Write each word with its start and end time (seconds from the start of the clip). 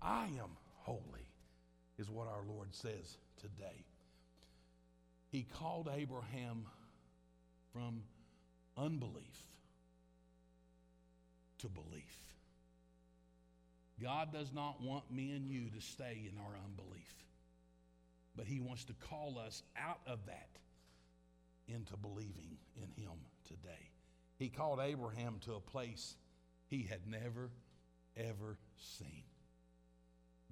I 0.00 0.24
am 0.24 0.56
holy, 0.82 1.28
is 1.98 2.10
what 2.10 2.28
our 2.28 2.42
Lord 2.46 2.74
says 2.74 3.18
today. 3.40 3.84
He 5.30 5.42
called 5.42 5.88
Abraham 5.94 6.64
from 7.72 8.02
unbelief 8.76 9.36
to 11.58 11.68
belief. 11.68 12.16
God 14.00 14.32
does 14.32 14.52
not 14.54 14.80
want 14.80 15.10
me 15.10 15.32
and 15.32 15.46
you 15.46 15.70
to 15.70 15.80
stay 15.80 16.30
in 16.30 16.38
our 16.38 16.54
unbelief, 16.64 17.12
but 18.36 18.46
He 18.46 18.60
wants 18.60 18.84
to 18.84 18.94
call 18.94 19.38
us 19.38 19.62
out 19.76 20.00
of 20.06 20.20
that 20.26 20.48
into 21.66 21.96
believing 21.96 22.56
in 22.76 23.02
Him 23.02 23.18
today. 23.44 23.90
He 24.38 24.48
called 24.48 24.78
Abraham 24.80 25.40
to 25.46 25.54
a 25.54 25.60
place 25.60 26.14
he 26.68 26.84
had 26.84 27.00
never, 27.06 27.50
ever 28.16 28.56
seen. 28.76 29.24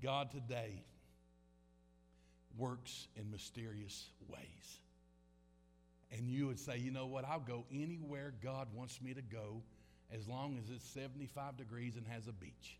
God 0.02 0.30
today 0.30 0.82
works 2.56 3.09
in 3.16 3.30
mysterious 3.30 4.10
ways. 4.28 4.80
And 6.16 6.28
you 6.28 6.46
would 6.46 6.59
say, 6.59 6.78
you 6.78 6.91
know 6.91 7.06
what, 7.06 7.24
I'll 7.24 7.41
go 7.41 7.64
anywhere 7.73 8.32
God 8.42 8.68
wants 8.74 9.01
me 9.02 9.14
to 9.14 9.23
go 9.23 9.62
as 10.14 10.28
long 10.28 10.59
as 10.62 10.70
it's 10.70 10.84
75 10.90 11.56
degrees 11.56 11.96
and 11.96 12.06
has 12.06 12.28
a 12.28 12.32
beach. 12.32 12.78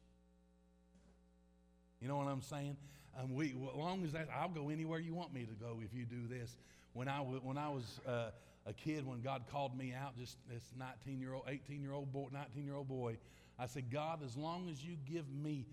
You 2.01 2.09
know 2.09 2.17
what 2.17 2.29
I'm 2.29 2.43
saying? 2.43 2.77
Um, 3.19 3.35
we, 3.35 3.49
as 3.49 3.77
long 3.77 4.05
as 4.05 4.13
that, 4.13 4.29
I'll 4.35 4.49
go 4.49 4.69
anywhere 4.69 4.99
you 4.99 5.15
want 5.15 5.33
me 5.33 5.45
to 5.45 5.55
go 5.55 5.81
if 5.83 5.95
you 5.95 6.05
do 6.05 6.29
this. 6.29 6.57
When 6.93 7.09
I, 7.09 7.19
when 7.19 7.59
I 7.59 7.69
was 7.69 8.01
uh, 8.07 8.31
a 8.67 8.73
kid, 8.73 9.07
when 9.07 9.21
God 9.23 9.45
called 9.51 9.77
me 9.77 9.93
out, 9.93 10.17
just 10.17 10.37
this 10.49 10.63
19 10.79 11.21
year 11.21 11.35
old, 11.35 11.45
18 11.49 11.83
year 11.83 11.93
old 11.93 12.13
boy, 12.13 12.29
19 12.33 12.65
year 12.65 12.77
old 12.77 12.89
boy, 12.89 13.17
I 13.59 13.67
said, 13.67 13.91
God, 13.91 14.21
as 14.25 14.37
long 14.37 14.69
as 14.69 14.85
you 14.85 14.97
give 15.11 15.25
me 15.31 15.67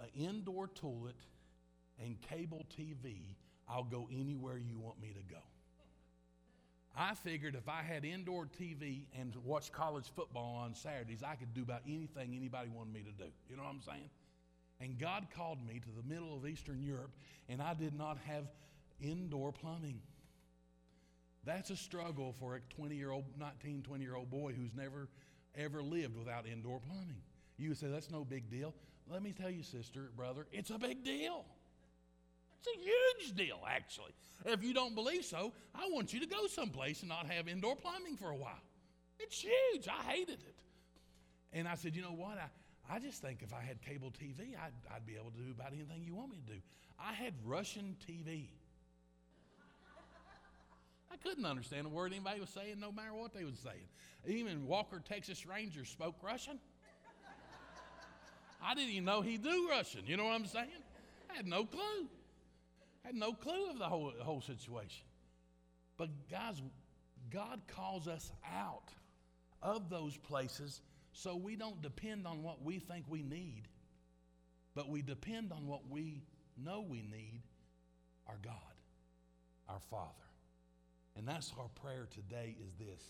an 0.00 0.08
indoor 0.14 0.68
toilet 0.68 1.16
and 2.02 2.20
cable 2.20 2.64
TV, 2.76 3.36
I'll 3.68 3.84
go 3.84 4.08
anywhere 4.10 4.58
you 4.58 4.78
want 4.78 5.00
me 5.00 5.08
to 5.08 5.32
go. 5.32 5.40
I 6.96 7.14
figured 7.14 7.54
if 7.54 7.68
I 7.68 7.82
had 7.82 8.04
indoor 8.04 8.46
TV 8.46 9.04
and 9.18 9.34
watched 9.44 9.72
college 9.72 10.10
football 10.14 10.56
on 10.56 10.74
Saturdays, 10.74 11.22
I 11.22 11.36
could 11.36 11.54
do 11.54 11.62
about 11.62 11.82
anything 11.86 12.34
anybody 12.36 12.68
wanted 12.68 12.92
me 12.92 13.00
to 13.00 13.12
do. 13.12 13.30
You 13.48 13.56
know 13.56 13.62
what 13.62 13.70
I'm 13.70 13.80
saying? 13.80 14.10
And 14.80 14.98
God 14.98 15.28
called 15.34 15.64
me 15.66 15.80
to 15.80 15.88
the 15.96 16.06
middle 16.12 16.36
of 16.36 16.46
Eastern 16.46 16.82
Europe, 16.82 17.12
and 17.48 17.62
I 17.62 17.72
did 17.72 17.94
not 17.94 18.18
have 18.26 18.44
indoor 19.00 19.52
plumbing. 19.52 20.00
That's 21.44 21.70
a 21.70 21.76
struggle 21.76 22.34
for 22.38 22.56
a 22.56 22.60
20 22.74 22.94
year 22.94 23.10
old, 23.10 23.24
19, 23.38 23.82
20 23.82 24.04
year 24.04 24.14
old 24.14 24.30
boy 24.30 24.52
who's 24.52 24.74
never, 24.74 25.08
ever 25.56 25.82
lived 25.82 26.16
without 26.16 26.46
indoor 26.46 26.80
plumbing. 26.80 27.22
You 27.58 27.70
would 27.70 27.78
say, 27.78 27.88
that's 27.88 28.10
no 28.10 28.24
big 28.24 28.50
deal. 28.50 28.74
Let 29.10 29.22
me 29.22 29.32
tell 29.32 29.50
you, 29.50 29.62
sister, 29.62 30.10
brother, 30.16 30.46
it's 30.52 30.70
a 30.70 30.78
big 30.78 31.04
deal. 31.04 31.44
It's 32.58 32.68
a 32.68 32.80
huge 32.80 33.36
deal, 33.36 33.58
actually. 33.68 34.12
If 34.44 34.62
you 34.62 34.72
don't 34.72 34.94
believe 34.94 35.24
so, 35.24 35.52
I 35.74 35.88
want 35.90 36.12
you 36.12 36.20
to 36.20 36.26
go 36.26 36.46
someplace 36.46 37.00
and 37.00 37.08
not 37.08 37.26
have 37.26 37.48
indoor 37.48 37.76
plumbing 37.76 38.16
for 38.16 38.30
a 38.30 38.36
while. 38.36 38.62
It's 39.18 39.40
huge. 39.40 39.88
I 39.88 40.02
hated 40.10 40.40
it. 40.40 40.54
And 41.52 41.68
I 41.68 41.74
said, 41.74 41.94
you 41.94 42.02
know 42.02 42.12
what? 42.12 42.38
I, 42.38 42.94
I 42.94 42.98
just 42.98 43.20
think 43.20 43.42
if 43.42 43.52
I 43.52 43.60
had 43.60 43.80
cable 43.82 44.10
TV, 44.10 44.56
I'd, 44.56 44.72
I'd 44.94 45.06
be 45.06 45.14
able 45.14 45.30
to 45.32 45.38
do 45.38 45.50
about 45.50 45.72
anything 45.72 46.02
you 46.04 46.14
want 46.14 46.30
me 46.30 46.38
to 46.46 46.52
do. 46.54 46.60
I 46.98 47.12
had 47.12 47.34
Russian 47.44 47.96
TV. 48.08 48.46
I 51.12 51.16
couldn't 51.16 51.44
understand 51.44 51.86
a 51.86 51.90
word 51.90 52.12
anybody 52.12 52.40
was 52.40 52.50
saying, 52.50 52.80
no 52.80 52.90
matter 52.90 53.14
what 53.14 53.34
they 53.34 53.44
was 53.44 53.58
saying. 53.58 53.86
Even 54.26 54.66
Walker, 54.66 55.02
Texas 55.06 55.46
Rangers 55.46 55.88
spoke 55.88 56.16
Russian. 56.22 56.58
I 58.64 58.74
didn't 58.74 58.90
even 58.90 59.04
know 59.04 59.20
he 59.22 59.38
knew 59.38 59.68
Russian. 59.70 60.02
You 60.06 60.16
know 60.16 60.24
what 60.24 60.34
I'm 60.34 60.46
saying? 60.46 60.68
I 61.30 61.36
had 61.36 61.46
no 61.46 61.64
clue. 61.64 62.08
I 63.04 63.08
had 63.08 63.16
no 63.16 63.32
clue 63.32 63.70
of 63.70 63.78
the 63.78 63.84
whole, 63.84 64.12
the 64.16 64.24
whole 64.24 64.40
situation. 64.40 65.04
But 65.96 66.10
guys, 66.30 66.60
God 67.30 67.62
calls 67.66 68.08
us 68.08 68.30
out 68.54 68.92
of 69.62 69.90
those 69.90 70.16
places 70.16 70.80
so 71.12 71.36
we 71.36 71.56
don't 71.56 71.82
depend 71.82 72.26
on 72.26 72.42
what 72.42 72.62
we 72.62 72.78
think 72.78 73.04
we 73.08 73.22
need, 73.22 73.64
but 74.74 74.88
we 74.88 75.02
depend 75.02 75.52
on 75.52 75.66
what 75.66 75.88
we 75.90 76.22
know 76.56 76.84
we 76.88 77.02
need 77.02 77.42
our 78.26 78.38
God, 78.42 78.54
our 79.68 79.80
Father. 79.90 80.08
And 81.16 81.28
that's 81.28 81.52
our 81.58 81.68
prayer 81.82 82.08
today 82.10 82.56
is 82.64 82.74
this. 82.78 83.02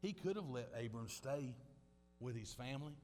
He 0.00 0.12
could 0.12 0.36
have 0.36 0.48
let 0.48 0.70
Abram 0.78 1.08
stay 1.08 1.54
with 2.20 2.36
his 2.36 2.52
family, 2.52 2.94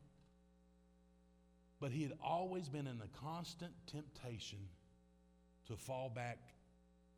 but 1.80 1.90
he 1.90 2.02
had 2.02 2.12
always 2.22 2.68
been 2.68 2.86
in 2.86 2.98
the 2.98 3.08
constant 3.22 3.72
temptation 3.86 4.58
to 5.66 5.76
fall 5.76 6.08
back 6.08 6.38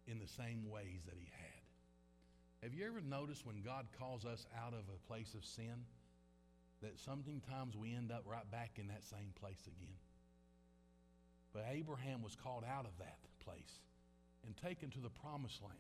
in 0.06 0.19
the 0.19 0.26
same 0.26 0.69
ways 0.69 1.02
that 1.06 1.16
he 1.16 1.30
had. 1.30 1.48
Have 2.62 2.74
you 2.74 2.86
ever 2.86 3.00
noticed 3.00 3.46
when 3.46 3.62
God 3.62 3.86
calls 3.98 4.24
us 4.24 4.46
out 4.64 4.72
of 4.72 4.82
a 4.88 5.06
place 5.06 5.34
of 5.34 5.44
sin 5.44 5.84
that 6.82 6.98
sometimes 6.98 7.76
we 7.76 7.94
end 7.94 8.10
up 8.10 8.24
right 8.26 8.50
back 8.50 8.72
in 8.76 8.88
that 8.88 9.04
same 9.04 9.32
place 9.41 9.60
again? 9.66 9.96
But 11.52 11.66
Abraham 11.70 12.22
was 12.22 12.34
called 12.34 12.64
out 12.64 12.84
of 12.84 12.98
that 12.98 13.19
place 13.44 13.80
and 14.44 14.56
taken 14.56 14.90
to 14.90 15.00
the 15.00 15.10
promised 15.10 15.62
land 15.62 15.78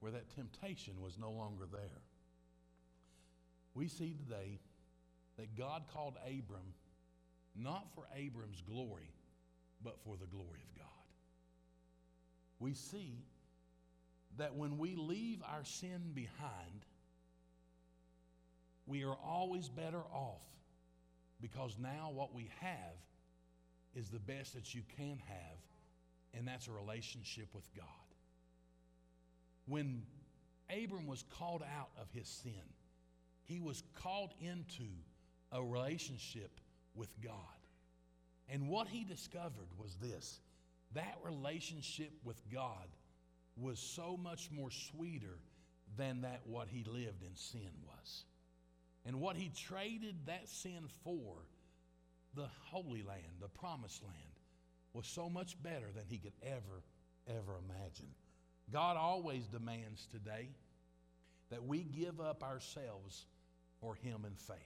where 0.00 0.12
that 0.12 0.34
temptation 0.34 0.94
was 1.00 1.18
no 1.18 1.30
longer 1.30 1.66
there. 1.70 2.02
We 3.74 3.88
see 3.88 4.14
today 4.14 4.58
that 5.36 5.56
God 5.56 5.84
called 5.92 6.16
Abram 6.26 6.74
not 7.56 7.86
for 7.94 8.04
Abram's 8.16 8.62
glory, 8.62 9.12
but 9.82 9.98
for 10.04 10.16
the 10.16 10.26
glory 10.26 10.60
of 10.62 10.78
God. 10.78 10.86
We 12.58 12.74
see 12.74 13.24
that 14.38 14.54
when 14.54 14.78
we 14.78 14.94
leave 14.94 15.42
our 15.42 15.64
sin 15.64 16.12
behind, 16.14 16.86
we 18.86 19.04
are 19.04 19.16
always 19.24 19.68
better 19.68 20.02
off 20.12 20.42
because 21.40 21.76
now 21.80 22.10
what 22.12 22.34
we 22.34 22.50
have 22.60 22.96
is 23.94 24.08
the 24.08 24.18
best 24.18 24.54
that 24.54 24.74
you 24.74 24.82
can 24.96 25.18
have, 25.26 25.58
and 26.34 26.46
that's 26.46 26.68
a 26.68 26.72
relationship 26.72 27.48
with 27.54 27.68
God. 27.74 27.86
When 29.66 30.02
Abram 30.70 31.06
was 31.06 31.24
called 31.38 31.62
out 31.62 31.90
of 32.00 32.08
his 32.12 32.28
sin, 32.28 32.52
he 33.44 33.60
was 33.60 33.82
called 33.94 34.32
into 34.40 34.84
a 35.52 35.62
relationship 35.62 36.60
with 36.94 37.10
God. 37.22 37.34
And 38.48 38.68
what 38.68 38.88
he 38.88 39.04
discovered 39.04 39.68
was 39.78 39.94
this 39.96 40.40
that 40.94 41.18
relationship 41.24 42.10
with 42.24 42.42
God 42.52 42.88
was 43.56 43.78
so 43.78 44.16
much 44.20 44.50
more 44.50 44.70
sweeter 44.70 45.38
than 45.96 46.22
that 46.22 46.40
what 46.44 46.66
he 46.68 46.84
lived 46.84 47.22
in 47.22 47.34
sin 47.34 47.70
was. 47.86 48.24
And 49.06 49.20
what 49.20 49.36
he 49.36 49.50
traded 49.56 50.14
that 50.26 50.48
sin 50.48 50.88
for, 51.04 51.36
the 52.34 52.48
Holy 52.64 53.02
Land, 53.02 53.38
the 53.40 53.48
Promised 53.48 54.02
Land, 54.02 54.16
was 54.92 55.06
so 55.06 55.30
much 55.30 55.60
better 55.62 55.86
than 55.94 56.04
he 56.08 56.18
could 56.18 56.32
ever, 56.42 56.82
ever 57.28 57.58
imagine. 57.68 58.10
God 58.72 58.96
always 58.96 59.46
demands 59.46 60.06
today 60.10 60.48
that 61.50 61.64
we 61.64 61.82
give 61.82 62.20
up 62.20 62.42
ourselves 62.42 63.26
for 63.80 63.94
Him 63.94 64.24
in 64.24 64.34
faith. 64.34 64.56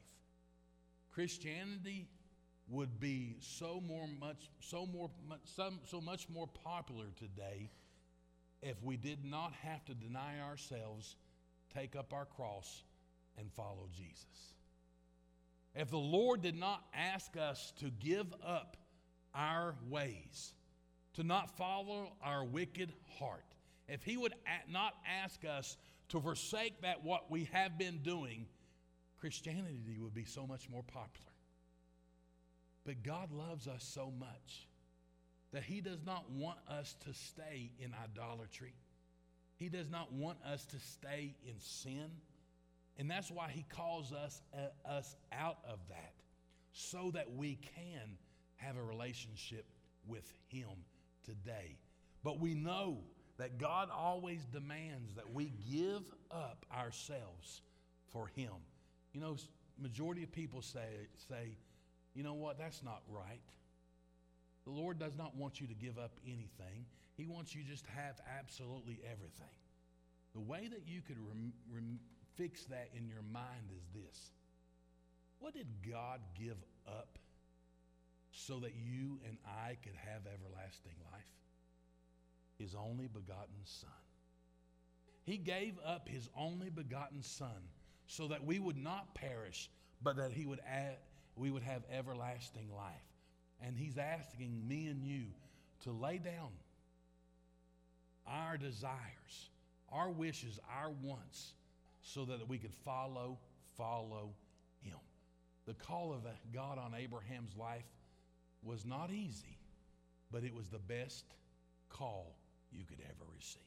Christianity 1.14 2.08
would 2.69 2.98
be 2.98 3.36
so 3.41 3.80
more 3.86 4.08
much 4.20 4.50
so 4.60 4.86
more 4.86 5.10
so, 5.44 6.00
much 6.00 6.28
more 6.28 6.48
popular 6.64 7.06
today 7.16 7.70
if 8.62 8.82
we 8.82 8.97
did 8.97 9.25
not 9.25 9.52
have 9.62 9.84
to 9.84 9.94
deny 9.94 10.41
ourselves, 10.41 11.16
take 11.72 11.94
up 11.94 12.12
our 12.12 12.25
cross, 12.25 12.82
and 13.38 13.52
follow 13.52 13.88
Jesus. 13.94 14.54
If 15.75 15.91
the 15.91 15.98
Lord 15.98 16.41
did 16.41 16.56
not 16.56 16.84
ask 16.94 17.36
us 17.36 17.72
to 17.81 17.91
give 17.91 18.32
up 18.44 18.78
our 19.34 19.75
ways, 19.90 20.55
to 21.14 21.22
not 21.22 21.56
follow 21.58 22.14
our 22.22 22.44
wicked 22.44 22.93
heart, 23.19 23.44
if 23.87 24.02
He 24.02 24.16
would 24.16 24.34
not 24.70 24.94
ask 25.22 25.44
us 25.44 25.76
to 26.08 26.20
forsake 26.20 26.81
that 26.81 27.05
what 27.05 27.31
we 27.31 27.49
have 27.52 27.76
been 27.76 27.99
doing, 27.99 28.46
Christianity 29.25 29.97
would 30.03 30.12
be 30.12 30.26
so 30.26 30.47
much 30.47 30.69
more 30.69 30.82
popular. 30.82 31.32
But 32.85 33.03
God 33.03 33.32
loves 33.32 33.67
us 33.67 33.82
so 33.82 34.12
much 34.21 34.69
that 35.50 35.62
He 35.62 35.81
does 35.81 36.05
not 36.05 36.31
want 36.31 36.59
us 36.69 36.94
to 37.06 37.15
stay 37.15 37.71
in 37.79 37.94
idolatry. 38.05 38.75
He 39.56 39.71
does 39.71 39.88
not 39.88 40.12
want 40.12 40.37
us 40.44 40.67
to 40.67 40.76
stay 40.79 41.37
in 41.43 41.55
sin. 41.59 42.11
And 42.99 43.11
that's 43.11 43.31
why 43.31 43.49
He 43.49 43.65
calls 43.75 44.12
us, 44.12 44.43
uh, 44.53 44.87
us 44.87 45.17
out 45.32 45.56
of 45.67 45.79
that 45.88 46.12
so 46.73 47.11
that 47.15 47.35
we 47.35 47.59
can 47.75 48.19
have 48.56 48.76
a 48.76 48.82
relationship 48.82 49.65
with 50.06 50.31
Him 50.49 50.69
today. 51.25 51.79
But 52.23 52.41
we 52.41 52.53
know 52.53 52.99
that 53.38 53.56
God 53.56 53.88
always 53.91 54.44
demands 54.44 55.15
that 55.15 55.32
we 55.32 55.55
give 55.73 56.03
up 56.31 56.67
ourselves 56.71 57.62
for 58.12 58.26
Him. 58.26 58.53
You 59.14 59.20
know, 59.20 59.37
majority 59.81 60.25
of 60.25 60.32
people 60.32 60.61
say, 60.61 61.06
say, 61.28 61.56
you 62.14 62.22
know 62.25 62.34
what, 62.34 62.58
that's 62.58 62.82
not 62.82 63.02
right. 63.08 63.40
The 64.64 64.72
Lord 64.72 64.99
does 64.99 65.16
not 65.16 65.37
want 65.37 65.61
you 65.61 65.69
to 65.69 65.75
give 65.75 65.99
up 65.99 66.19
anything, 66.26 66.84
He 67.16 67.26
wants 67.26 67.55
you 67.55 67.62
just 67.62 67.84
to 67.84 67.90
have 67.93 68.16
absolutely 68.38 69.00
everything. 69.05 69.55
The 70.34 70.40
way 70.40 70.69
that 70.69 70.82
you 70.87 71.00
could 71.00 71.19
rem, 71.19 71.52
rem, 71.72 72.00
fix 72.34 72.64
that 72.64 72.88
in 72.96 73.06
your 73.06 73.22
mind 73.32 73.70
is 73.76 73.84
this 73.94 74.32
What 75.38 75.55
did 75.55 75.69
God 75.88 76.20
give 76.37 76.56
up 76.88 77.19
so 78.32 78.58
that 78.58 78.72
you 78.75 79.20
and 79.28 79.38
I 79.46 79.76
could 79.84 79.94
have 79.94 80.22
everlasting 80.26 80.96
life? 81.12 81.22
His 82.58 82.75
only 82.75 83.06
begotten 83.06 83.62
Son. 83.64 83.90
He 85.22 85.37
gave 85.37 85.78
up 85.87 86.08
His 86.08 86.28
only 86.37 86.69
begotten 86.69 87.22
Son 87.22 87.62
so 88.06 88.28
that 88.28 88.44
we 88.44 88.58
would 88.58 88.76
not 88.76 89.14
perish, 89.14 89.70
but 90.02 90.16
that 90.16 90.32
He 90.32 90.46
would 90.46 90.60
add, 90.68 90.96
we 91.36 91.50
would 91.50 91.62
have 91.62 91.82
everlasting 91.90 92.68
life. 92.74 92.92
And 93.60 93.76
He's 93.76 93.98
asking 93.98 94.66
me 94.66 94.86
and 94.86 95.02
you 95.02 95.24
to 95.84 95.92
lay 95.92 96.18
down 96.18 96.50
our 98.26 98.56
desires, 98.56 99.50
our 99.90 100.10
wishes, 100.10 100.58
our 100.80 100.90
wants, 101.02 101.54
so 102.02 102.24
that 102.24 102.48
we 102.48 102.58
could 102.58 102.74
follow, 102.84 103.38
follow 103.76 104.30
Him. 104.82 104.98
The 105.66 105.74
call 105.74 106.12
of 106.12 106.20
God 106.52 106.78
on 106.78 106.94
Abraham's 106.94 107.56
life 107.56 107.84
was 108.62 108.84
not 108.84 109.10
easy, 109.10 109.58
but 110.30 110.44
it 110.44 110.54
was 110.54 110.68
the 110.68 110.78
best 110.78 111.24
call 111.88 112.36
you 112.72 112.84
could 112.84 113.00
ever 113.00 113.24
receive. 113.36 113.60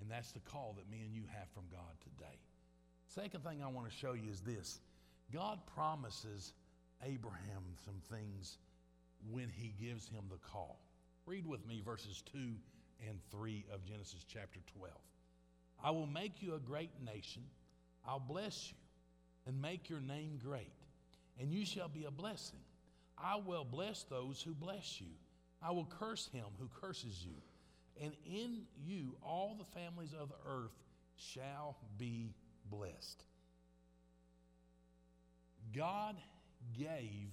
And 0.00 0.10
that's 0.10 0.32
the 0.32 0.40
call 0.40 0.76
that 0.78 0.90
me 0.90 1.02
and 1.04 1.14
you 1.14 1.22
have 1.34 1.48
from 1.50 1.64
God 1.70 1.92
today. 2.02 2.38
Second 3.08 3.42
thing 3.42 3.62
I 3.62 3.68
want 3.68 3.90
to 3.90 3.96
show 3.96 4.12
you 4.12 4.30
is 4.30 4.40
this 4.40 4.80
God 5.32 5.58
promises 5.74 6.52
Abraham 7.02 7.62
some 7.84 8.00
things 8.10 8.58
when 9.30 9.48
he 9.48 9.74
gives 9.82 10.08
him 10.08 10.24
the 10.30 10.36
call. 10.36 10.78
Read 11.26 11.46
with 11.46 11.66
me 11.66 11.80
verses 11.84 12.22
2 12.32 12.38
and 13.08 13.18
3 13.30 13.64
of 13.72 13.84
Genesis 13.84 14.24
chapter 14.30 14.60
12. 14.76 14.94
I 15.82 15.90
will 15.90 16.06
make 16.06 16.42
you 16.42 16.54
a 16.54 16.58
great 16.58 16.90
nation, 17.04 17.42
I'll 18.06 18.20
bless 18.20 18.70
you 18.70 18.76
and 19.46 19.60
make 19.62 19.88
your 19.88 20.00
name 20.00 20.38
great, 20.42 20.72
and 21.40 21.50
you 21.50 21.64
shall 21.64 21.88
be 21.88 22.04
a 22.04 22.10
blessing. 22.10 22.60
I 23.16 23.40
will 23.44 23.64
bless 23.64 24.04
those 24.04 24.42
who 24.42 24.52
bless 24.52 25.00
you. 25.00 25.12
I 25.62 25.70
will 25.70 25.88
curse 25.98 26.28
him 26.32 26.44
who 26.58 26.68
curses 26.80 27.24
you. 27.24 27.34
And 28.00 28.12
in 28.24 28.62
you 28.86 29.16
all 29.22 29.56
the 29.58 29.80
families 29.80 30.12
of 30.12 30.28
the 30.28 30.36
earth 30.46 30.76
shall 31.16 31.76
be 31.96 32.34
blessed. 32.70 33.24
God 35.76 36.16
gave 36.76 37.30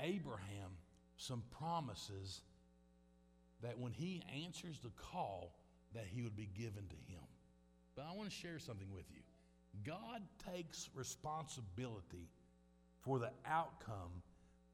Abraham 0.00 0.70
some 1.16 1.42
promises 1.58 2.40
that 3.62 3.78
when 3.78 3.92
he 3.92 4.22
answers 4.44 4.78
the 4.80 4.90
call 4.90 5.54
that 5.94 6.04
he 6.06 6.22
would 6.22 6.36
be 6.36 6.48
given 6.56 6.84
to 6.88 7.12
him. 7.12 7.22
But 7.94 8.06
I 8.10 8.16
want 8.16 8.30
to 8.30 8.34
share 8.34 8.58
something 8.58 8.90
with 8.92 9.04
you. 9.10 9.20
God 9.84 10.22
takes 10.52 10.88
responsibility 10.94 12.28
for 13.00 13.18
the 13.18 13.30
outcome. 13.46 14.22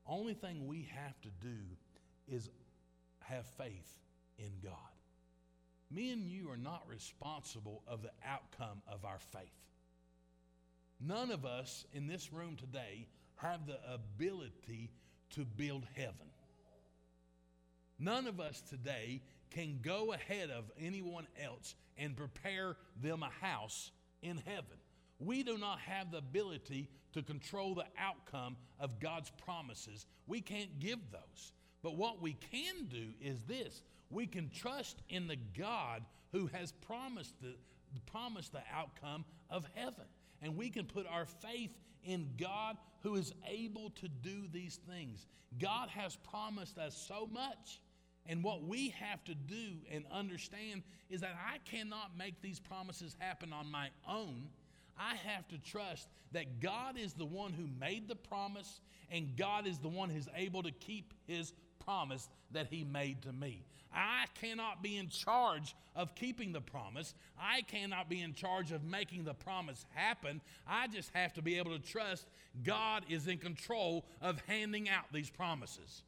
Only 0.07 0.35
thing 0.35 0.67
we 0.67 0.89
have 0.95 1.21
to 1.23 1.29
do 1.41 1.57
is 2.27 2.51
have 3.21 3.47
faith 3.47 3.99
in 4.39 4.51
God. 4.63 4.73
Me 5.91 6.13
and 6.13 6.27
you 6.27 6.51
are 6.51 6.57
not 6.57 6.83
responsible 6.89 7.83
of 7.87 8.03
the 8.03 8.11
outcome 8.27 8.83
of 8.87 9.05
our 9.05 9.19
faith. 9.33 9.53
None 11.01 11.31
of 11.31 11.47
us 11.47 11.87
in 11.93 12.07
this 12.07 12.33
room 12.33 12.57
today 12.57 13.07
have 13.37 13.67
the 13.67 13.79
ability 13.93 14.91
to 15.31 15.45
build 15.45 15.87
heaven. 15.95 16.29
None 17.99 18.27
of 18.27 18.41
us 18.41 18.61
today 18.61 19.23
can 19.51 19.79
go 19.83 20.13
ahead 20.13 20.51
of 20.51 20.71
anyone 20.79 21.27
else 21.43 21.75
and 21.97 22.17
prepare 22.17 22.77
them 23.01 23.23
a 23.23 23.45
house 23.45 23.91
in 24.23 24.37
heaven. 24.45 24.77
We 25.19 25.43
do 25.43 25.59
not 25.59 25.81
have 25.81 26.11
the 26.11 26.19
ability 26.19 26.89
to 27.15 27.23
control 27.23 27.75
the 27.75 27.87
outcome 27.99 28.57
of 28.79 29.01
God's 29.01 29.31
promises. 29.45 30.07
We 30.27 30.41
can't 30.41 30.79
give 30.79 30.99
those. 31.11 31.53
But 31.83 31.97
what 31.97 32.21
we 32.21 32.35
can 32.53 32.87
do 32.89 33.13
is 33.21 33.43
this 33.45 33.83
we 34.11 34.27
can 34.27 34.51
trust 34.51 35.03
in 35.09 35.27
the 35.27 35.39
God 35.59 36.03
who 36.33 36.47
has 36.49 36.73
promised 36.73 37.35
the, 37.41 37.55
promised 38.07 38.53
the 38.53 38.63
outcome 38.75 39.25
of 39.51 39.67
heaven. 39.75 40.05
And 40.43 40.57
we 40.57 40.71
can 40.71 40.87
put 40.87 41.07
our 41.07 41.27
faith 41.27 41.71
in 42.05 42.29
God 42.39 42.77
who 43.03 43.17
is 43.17 43.33
able 43.47 43.91
to 43.91 44.09
do 44.09 44.47
these 44.53 44.79
things. 44.89 45.27
God 45.59 45.89
has 45.91 46.17
promised 46.17 46.79
us 46.79 46.97
so 46.97 47.29
much. 47.33 47.81
And 48.27 48.45
what 48.45 48.63
we 48.65 48.91
have 48.91 49.25
to 49.25 49.35
do 49.35 49.77
and 49.91 50.05
understand 50.13 50.83
is 51.09 51.23
that 51.23 51.35
I 51.35 51.59
cannot 51.65 52.17
make 52.17 52.41
these 52.43 52.61
promises 52.61 53.17
happen 53.19 53.53
on 53.53 53.71
my 53.71 53.89
own. 54.07 54.49
I 54.99 55.15
have 55.15 55.49
to 55.49 55.59
trust 55.59 56.09
that 56.33 56.61
God 56.61 56.99
is 56.99 57.15
the 57.15 57.25
one 57.25 57.53
who 57.53 57.67
made 57.81 58.09
the 58.09 58.17
promise 58.17 58.81
and 59.11 59.37
God 59.37 59.67
is 59.67 59.79
the 59.79 59.89
one 59.89 60.11
who's 60.11 60.29
able 60.37 60.63
to 60.63 60.71
keep 60.71 61.15
his 61.27 61.53
promise 61.83 62.29
that 62.53 62.69
he 62.69 62.85
made 62.85 63.23
to 63.23 63.33
me. 63.33 63.65
I 63.93 64.27
cannot 64.41 64.83
be 64.83 64.97
in 64.97 65.09
charge 65.09 65.75
of 65.97 66.15
keeping 66.15 66.53
the 66.53 66.61
promise. 66.61 67.15
I 67.41 67.63
cannot 67.63 68.09
be 68.09 68.21
in 68.21 68.35
charge 68.35 68.71
of 68.71 68.85
making 68.85 69.25
the 69.25 69.35
promise 69.35 69.87
happen. 69.95 70.41
I 70.67 70.87
just 70.89 71.11
have 71.15 71.33
to 71.35 71.43
be 71.43 71.59
able 71.59 71.77
to 71.77 71.85
trust 71.85 72.27
God 72.65 73.05
is 73.09 73.27
in 73.27 73.39
control 73.39 74.05
of 74.21 74.41
handing 74.47 74.89
out 74.89 75.05
these 75.13 75.31
promises. 75.31 76.03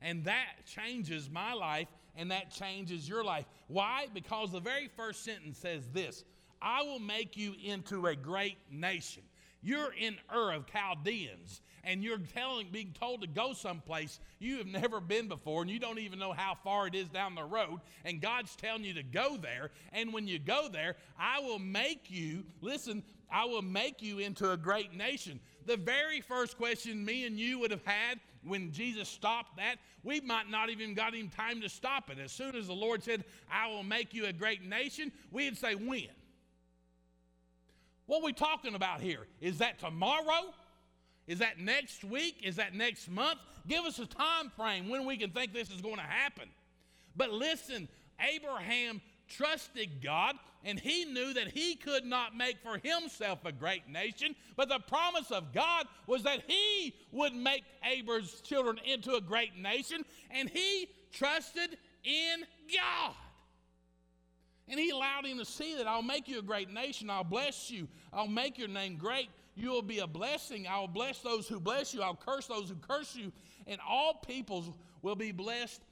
And 0.00 0.24
that 0.24 0.66
changes 0.66 1.30
my 1.30 1.52
life 1.52 1.88
and 2.16 2.30
that 2.30 2.50
changes 2.50 3.08
your 3.08 3.24
life. 3.24 3.46
Why? 3.68 4.06
Because 4.12 4.50
the 4.50 4.60
very 4.60 4.88
first 4.88 5.24
sentence 5.24 5.58
says 5.58 5.88
this 5.92 6.24
I 6.60 6.82
will 6.82 6.98
make 6.98 7.36
you 7.36 7.54
into 7.64 8.06
a 8.06 8.16
great 8.16 8.58
nation. 8.70 9.22
You're 9.62 9.92
in 9.94 10.16
Ur 10.34 10.52
of 10.52 10.66
Chaldeans, 10.66 11.60
and 11.84 12.02
you're 12.02 12.18
telling, 12.18 12.68
being 12.70 12.94
told 12.98 13.22
to 13.22 13.26
go 13.26 13.52
someplace 13.52 14.20
you 14.38 14.58
have 14.58 14.66
never 14.66 15.00
been 15.00 15.28
before, 15.28 15.62
and 15.62 15.70
you 15.70 15.78
don't 15.78 15.98
even 15.98 16.18
know 16.18 16.32
how 16.32 16.54
far 16.54 16.86
it 16.86 16.94
is 16.94 17.08
down 17.08 17.34
the 17.34 17.44
road, 17.44 17.80
and 18.04 18.20
God's 18.20 18.54
telling 18.56 18.84
you 18.84 18.94
to 18.94 19.02
go 19.02 19.36
there. 19.36 19.70
And 19.92 20.12
when 20.12 20.28
you 20.28 20.38
go 20.38 20.68
there, 20.70 20.96
I 21.18 21.40
will 21.40 21.58
make 21.58 22.10
you, 22.10 22.44
listen, 22.60 23.02
I 23.30 23.44
will 23.46 23.62
make 23.62 24.02
you 24.02 24.18
into 24.18 24.50
a 24.52 24.56
great 24.56 24.94
nation. 24.94 25.40
The 25.66 25.76
very 25.76 26.20
first 26.20 26.56
question 26.56 27.04
me 27.04 27.26
and 27.26 27.38
you 27.38 27.58
would 27.58 27.70
have 27.70 27.84
had 27.84 28.20
when 28.44 28.72
Jesus 28.72 29.08
stopped 29.08 29.56
that, 29.56 29.76
we 30.02 30.20
might 30.20 30.50
not 30.50 30.68
even 30.68 30.94
got 30.94 31.14
him 31.14 31.28
time 31.28 31.60
to 31.60 31.68
stop 31.68 32.10
it. 32.10 32.18
As 32.18 32.32
soon 32.32 32.56
as 32.56 32.66
the 32.66 32.72
Lord 32.72 33.02
said, 33.02 33.24
I 33.50 33.68
will 33.68 33.84
make 33.84 34.12
you 34.12 34.26
a 34.26 34.32
great 34.32 34.64
nation, 34.64 35.12
we'd 35.30 35.56
say, 35.56 35.74
when? 35.74 36.08
What 38.06 38.20
are 38.20 38.24
we 38.24 38.32
talking 38.32 38.74
about 38.74 39.00
here? 39.00 39.26
Is 39.40 39.58
that 39.58 39.78
tomorrow? 39.78 40.52
Is 41.32 41.38
that 41.38 41.58
next 41.58 42.04
week? 42.04 42.42
Is 42.42 42.56
that 42.56 42.74
next 42.74 43.08
month? 43.08 43.38
Give 43.66 43.86
us 43.86 43.98
a 43.98 44.04
time 44.04 44.50
frame 44.54 44.90
when 44.90 45.06
we 45.06 45.16
can 45.16 45.30
think 45.30 45.54
this 45.54 45.70
is 45.70 45.80
going 45.80 45.96
to 45.96 46.02
happen. 46.02 46.46
But 47.16 47.30
listen, 47.30 47.88
Abraham 48.20 49.00
trusted 49.28 50.02
God 50.02 50.36
and 50.62 50.78
he 50.78 51.06
knew 51.06 51.32
that 51.32 51.48
he 51.48 51.74
could 51.74 52.04
not 52.04 52.36
make 52.36 52.58
for 52.62 52.76
himself 52.86 53.46
a 53.46 53.50
great 53.50 53.88
nation, 53.88 54.36
but 54.56 54.68
the 54.68 54.78
promise 54.80 55.30
of 55.30 55.54
God 55.54 55.86
was 56.06 56.22
that 56.24 56.42
he 56.46 56.94
would 57.12 57.34
make 57.34 57.64
Abraham's 57.82 58.42
children 58.42 58.78
into 58.84 59.14
a 59.14 59.20
great 59.22 59.56
nation, 59.56 60.04
and 60.30 60.50
he 60.50 60.86
trusted 61.12 61.78
in 62.04 62.44
God. 62.76 63.14
And 64.68 64.78
he 64.78 64.90
allowed 64.90 65.24
him 65.24 65.38
to 65.38 65.46
see 65.46 65.76
that 65.76 65.86
I'll 65.86 66.02
make 66.02 66.28
you 66.28 66.40
a 66.40 66.42
great 66.42 66.70
nation, 66.70 67.08
I'll 67.08 67.24
bless 67.24 67.70
you, 67.70 67.88
I'll 68.12 68.28
make 68.28 68.58
your 68.58 68.68
name 68.68 68.98
great. 68.98 69.30
You 69.54 69.70
will 69.70 69.82
be 69.82 69.98
a 69.98 70.06
blessing. 70.06 70.66
I'll 70.68 70.88
bless 70.88 71.18
those 71.18 71.46
who 71.48 71.60
bless 71.60 71.92
you. 71.92 72.02
I'll 72.02 72.16
curse 72.16 72.46
those 72.46 72.68
who 72.68 72.76
curse 72.76 73.14
you. 73.14 73.32
And 73.66 73.80
all 73.86 74.14
peoples 74.14 74.70
will 75.02 75.14
be 75.14 75.32
blessed 75.32 75.82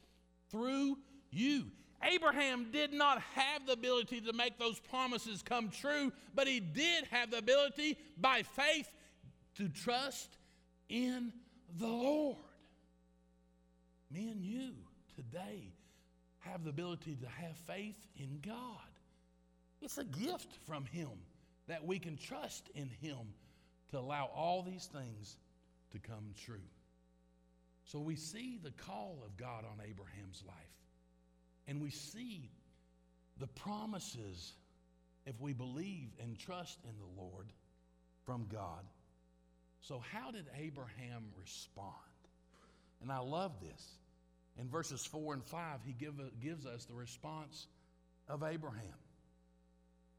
through 0.51 0.99
you. 1.31 1.67
Abraham 2.03 2.71
did 2.73 2.93
not 2.93 3.21
have 3.35 3.67
the 3.67 3.73
ability 3.73 4.23
to 4.23 4.33
make 4.33 4.59
those 4.59 4.81
promises 4.81 5.43
come 5.43 5.69
true, 5.69 6.11
but 6.35 6.49
he 6.49 6.59
did 6.59 7.05
have 7.11 7.31
the 7.31 7.39
ability 7.39 7.99
by 8.19 8.43
faith 8.43 8.91
to 9.57 9.69
trust 9.69 10.39
in 10.89 11.33
the 11.79 11.87
Lord. 11.87 12.37
Me 14.11 14.29
and 14.29 14.43
you 14.43 14.73
today 15.15 15.75
have 16.39 16.65
the 16.65 16.71
ability 16.71 17.17
to 17.17 17.29
have 17.29 17.57
faith 17.57 17.97
in 18.17 18.41
God. 18.45 18.79
It's 19.83 19.99
a 19.99 20.05
gift 20.05 20.57
from 20.67 20.85
Him 20.87 21.11
that 21.69 21.85
we 21.85 21.99
can 21.99 22.17
trust 22.17 22.71
in 22.75 22.89
Him 23.01 23.19
to 23.91 23.99
allow 23.99 24.31
all 24.35 24.63
these 24.63 24.87
things 24.87 25.37
to 25.93 25.99
come 25.99 26.35
true. 26.45 26.69
So 27.85 27.99
we 27.99 28.17
see 28.17 28.59
the 28.63 28.71
call 28.71 29.23
of 29.25 29.37
God 29.37 29.65
on 29.65 29.85
Abraham's 29.85 30.43
life. 30.47 30.57
And 31.67 31.81
we 31.81 31.91
see 31.91 32.51
the 33.39 33.47
promises 33.47 34.53
if 35.27 35.41
we 35.41 35.53
believe 35.53 36.11
and 36.21 36.39
trust 36.39 36.79
in 36.85 36.93
the 36.99 37.21
Lord 37.21 37.47
from 38.25 38.47
God. 38.53 38.85
So, 39.81 40.03
how 40.13 40.31
did 40.31 40.47
Abraham 40.59 41.25
respond? 41.39 41.95
And 43.03 43.11
I 43.11 43.19
love 43.19 43.53
this. 43.61 43.97
In 44.59 44.69
verses 44.69 45.05
4 45.07 45.35
and 45.35 45.45
5, 45.45 45.81
he 45.85 45.93
give, 45.93 46.15
gives 46.41 46.67
us 46.67 46.85
the 46.85 46.95
response 46.95 47.67
of 48.29 48.43
Abraham. 48.43 48.99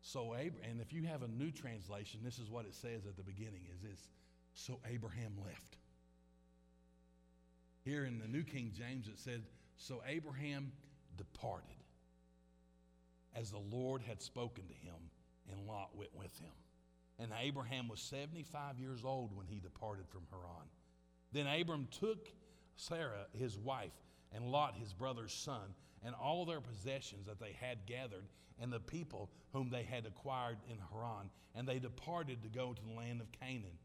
So 0.01 0.35
Abraham, 0.35 0.69
and 0.69 0.81
if 0.81 0.91
you 0.91 1.03
have 1.03 1.21
a 1.21 1.27
new 1.27 1.51
translation, 1.51 2.21
this 2.23 2.39
is 2.39 2.49
what 2.49 2.65
it 2.65 2.73
says 2.73 3.05
at 3.07 3.15
the 3.17 3.23
beginning 3.23 3.61
is 3.73 3.81
this, 3.81 4.09
so 4.53 4.79
Abraham 4.91 5.33
left. 5.43 5.77
Here 7.83 8.05
in 8.05 8.19
the 8.19 8.27
New 8.27 8.43
King 8.43 8.71
James 8.75 9.07
it 9.07 9.19
said, 9.19 9.41
so 9.77 10.01
Abraham 10.07 10.71
departed 11.17 11.67
as 13.35 13.51
the 13.51 13.59
Lord 13.59 14.01
had 14.01 14.21
spoken 14.21 14.63
to 14.67 14.73
him, 14.73 14.95
and 15.49 15.67
Lot 15.67 15.95
went 15.95 16.15
with 16.15 16.37
him. 16.39 16.51
And 17.19 17.31
Abraham 17.39 17.87
was 17.87 17.99
75 18.01 18.79
years 18.79 19.05
old 19.05 19.35
when 19.35 19.45
he 19.45 19.59
departed 19.59 20.05
from 20.09 20.23
Haran. 20.31 20.67
Then 21.31 21.47
Abram 21.47 21.87
took 21.91 22.27
Sarah, 22.75 23.27
his 23.33 23.57
wife, 23.57 23.93
and 24.33 24.51
Lot, 24.51 24.75
his 24.75 24.93
brother's 24.93 25.33
son, 25.33 25.75
and 26.03 26.15
all 26.15 26.45
their 26.45 26.61
possessions 26.61 27.27
that 27.27 27.39
they 27.39 27.55
had 27.59 27.85
gathered, 27.85 28.25
and 28.59 28.71
the 28.71 28.79
people 28.79 29.29
whom 29.53 29.69
they 29.69 29.83
had 29.83 30.05
acquired 30.05 30.57
in 30.69 30.77
Haran, 30.91 31.29
and 31.55 31.67
they 31.67 31.79
departed 31.79 32.41
to 32.43 32.49
go 32.49 32.73
to 32.73 32.81
the 32.81 32.93
land 32.93 33.21
of 33.21 33.31
Canaan. 33.31 33.77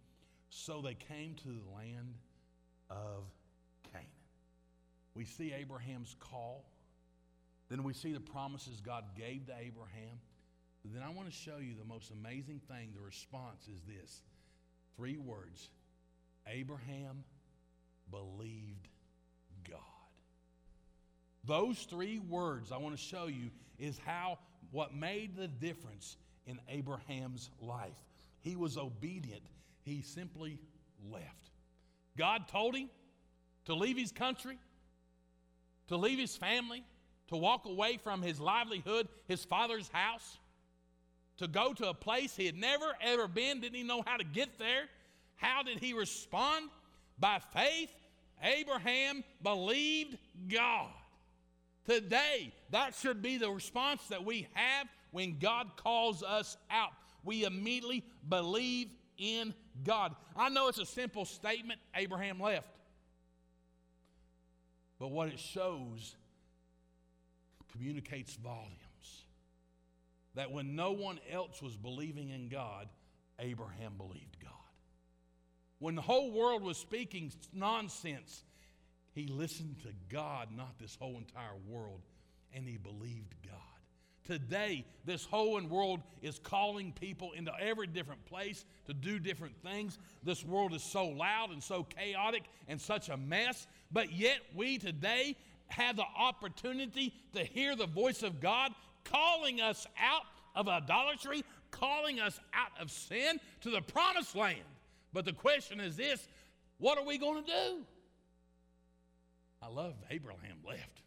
So 0.51 0.81
they 0.81 0.95
came 0.95 1.35
to 1.43 1.49
the 1.49 1.75
land 1.75 2.15
of 2.91 3.25
Canaan. 3.93 4.07
We 5.15 5.25
see 5.25 5.53
Abraham's 5.53 6.15
call. 6.21 6.65
Then 7.69 7.83
we 7.83 7.95
see 7.95 8.13
the 8.13 8.21
promises 8.21 8.81
God 8.81 9.05
gave 9.17 9.47
to 9.47 9.53
Abraham. 9.59 10.21
But 10.83 10.95
then 10.95 11.03
I 11.03 11.11
want 11.11 11.29
to 11.29 11.35
show 11.35 11.57
you 11.59 11.75
the 11.75 11.85
most 11.85 12.13
amazing 12.13 12.61
thing. 12.69 12.91
The 12.95 13.03
response 13.03 13.67
is 13.67 13.81
this 13.83 14.23
three 14.97 15.17
words 15.17 15.71
Abraham 16.47 17.25
believed 18.11 18.89
God. 19.69 19.96
Those 21.47 21.79
three 21.89 22.19
words 22.19 22.73
I 22.73 22.77
want 22.77 22.97
to 22.97 23.03
show 23.03 23.27
you 23.27 23.51
is 23.79 23.99
how 24.05 24.39
what 24.71 24.95
made 24.95 25.37
the 25.37 25.49
difference 25.49 26.17
in 26.47 26.59
Abraham's 26.69 27.51
life. 27.61 27.97
He 28.41 28.57
was 28.57 28.77
obedient, 28.77 29.43
he 29.83 30.03
simply 30.03 30.59
left. 31.11 31.51
God 32.17 32.49
told 32.49 32.75
him 32.75 32.89
to 33.67 33.75
leave 33.75 33.97
his 33.97 34.13
country, 34.13 34.59
to 35.89 35.97
leave 35.97 36.19
his 36.19 36.37
family, 36.37 36.85
to 37.29 37.37
walk 37.37 37.67
away 37.67 37.99
from 38.03 38.23
his 38.23 38.41
livelihood, 38.41 39.09
his 39.29 39.45
father's 39.45 39.89
house, 39.93 40.39
to 41.39 41.47
go 41.47 41.73
to 41.75 41.89
a 41.89 41.95
place 41.95 42.35
he 42.37 42.47
had 42.47 42.57
never 42.57 42.87
ever 43.01 43.29
been, 43.29 43.61
didn't 43.61 43.77
even 43.77 43.87
know 43.87 44.03
how 44.07 44.17
to 44.17 44.25
get 44.25 44.59
there. 44.59 44.85
How 45.35 45.63
did 45.63 45.79
he 45.81 45.93
respond? 45.93 46.71
By 47.19 47.41
faith, 47.53 47.91
Abraham 48.43 49.23
believed 49.43 50.17
God. 50.49 50.91
Today, 51.87 52.53
that 52.71 52.95
should 52.95 53.23
be 53.23 53.39
the 53.39 53.51
response 53.51 54.03
that 54.09 54.25
we 54.25 54.49
have 54.55 54.89
when 55.13 55.39
God 55.39 55.71
calls 55.77 56.23
us 56.23 56.57
out. 56.71 56.91
We 57.25 57.45
immediately 57.45 58.05
believe 58.29 58.89
in 59.19 59.55
God. 59.85 60.15
I 60.37 60.49
know 60.49 60.69
it's 60.69 60.79
a 60.79 60.87
simple 60.87 61.25
statement 61.25 61.81
Abraham 61.95 62.41
left. 62.41 62.69
But 64.99 65.09
what 65.09 65.29
it 65.29 65.39
shows 65.39 66.17
communicates 67.73 68.35
volumes. 68.37 68.73
That 70.35 70.51
when 70.51 70.77
no 70.77 70.93
one 70.93 71.19
else 71.31 71.63
was 71.63 71.77
believing 71.77 72.31
in 72.31 72.49
God, 72.49 72.89
Abraham 73.39 73.95
believed 73.97 74.39
God. 74.43 74.53
When 75.79 75.95
the 75.95 76.03
whole 76.03 76.31
world 76.31 76.63
was 76.63 76.79
speaking 76.79 77.33
nonsense, 77.53 78.45
he 79.17 79.27
listened 79.27 79.77
to 79.81 79.89
God, 80.11 80.49
not 80.55 80.79
this 80.79 80.95
whole 81.01 81.17
entire 81.17 81.57
world, 81.67 82.03
and 82.55 82.69
he 82.69 82.77
believed 82.77 83.35
God. 83.47 83.57
Today, 84.27 84.85
this 85.07 85.25
whole 85.25 85.59
world 85.63 86.03
is 86.21 86.39
calling 86.39 86.93
people 86.93 87.33
into 87.33 87.51
every 87.59 87.87
different 87.87 88.23
place 88.27 88.67
to 88.85 88.93
do 88.93 89.19
different 89.19 89.57
things. 89.63 89.99
This 90.23 90.45
world 90.45 90.75
is 90.75 90.83
so 90.83 91.07
loud 91.07 91.51
and 91.51 91.63
so 91.63 91.85
chaotic 91.85 92.43
and 92.69 92.79
such 92.79 93.09
a 93.09 93.17
mess, 93.17 93.67
but 93.91 94.13
yet 94.13 94.41
we 94.55 94.77
today 94.77 95.35
have 95.69 95.97
the 95.97 96.05
opportunity 96.19 97.15
to 97.35 97.43
hear 97.43 97.75
the 97.75 97.87
voice 97.87 98.23
of 98.23 98.39
God 98.39 98.73
calling 99.05 99.63
us 99.63 99.87
out 99.99 100.25
of 100.55 100.69
idolatry, 100.69 101.43
calling 101.71 102.21
us 102.21 102.39
out 102.53 102.73
of 102.79 102.91
sin 102.91 103.41
to 103.63 103.71
the 103.71 103.81
promised 103.81 104.37
land. 104.37 104.59
But 105.15 105.25
the 105.25 105.33
question 105.33 105.81
is 105.81 105.97
this 105.97 106.29
what 106.77 106.99
are 106.99 107.05
we 107.07 107.17
going 107.17 107.43
to 107.43 107.51
do? 107.51 107.87
I 109.63 109.69
love 109.69 109.95
Abraham 110.11 110.59
left. 110.67 111.03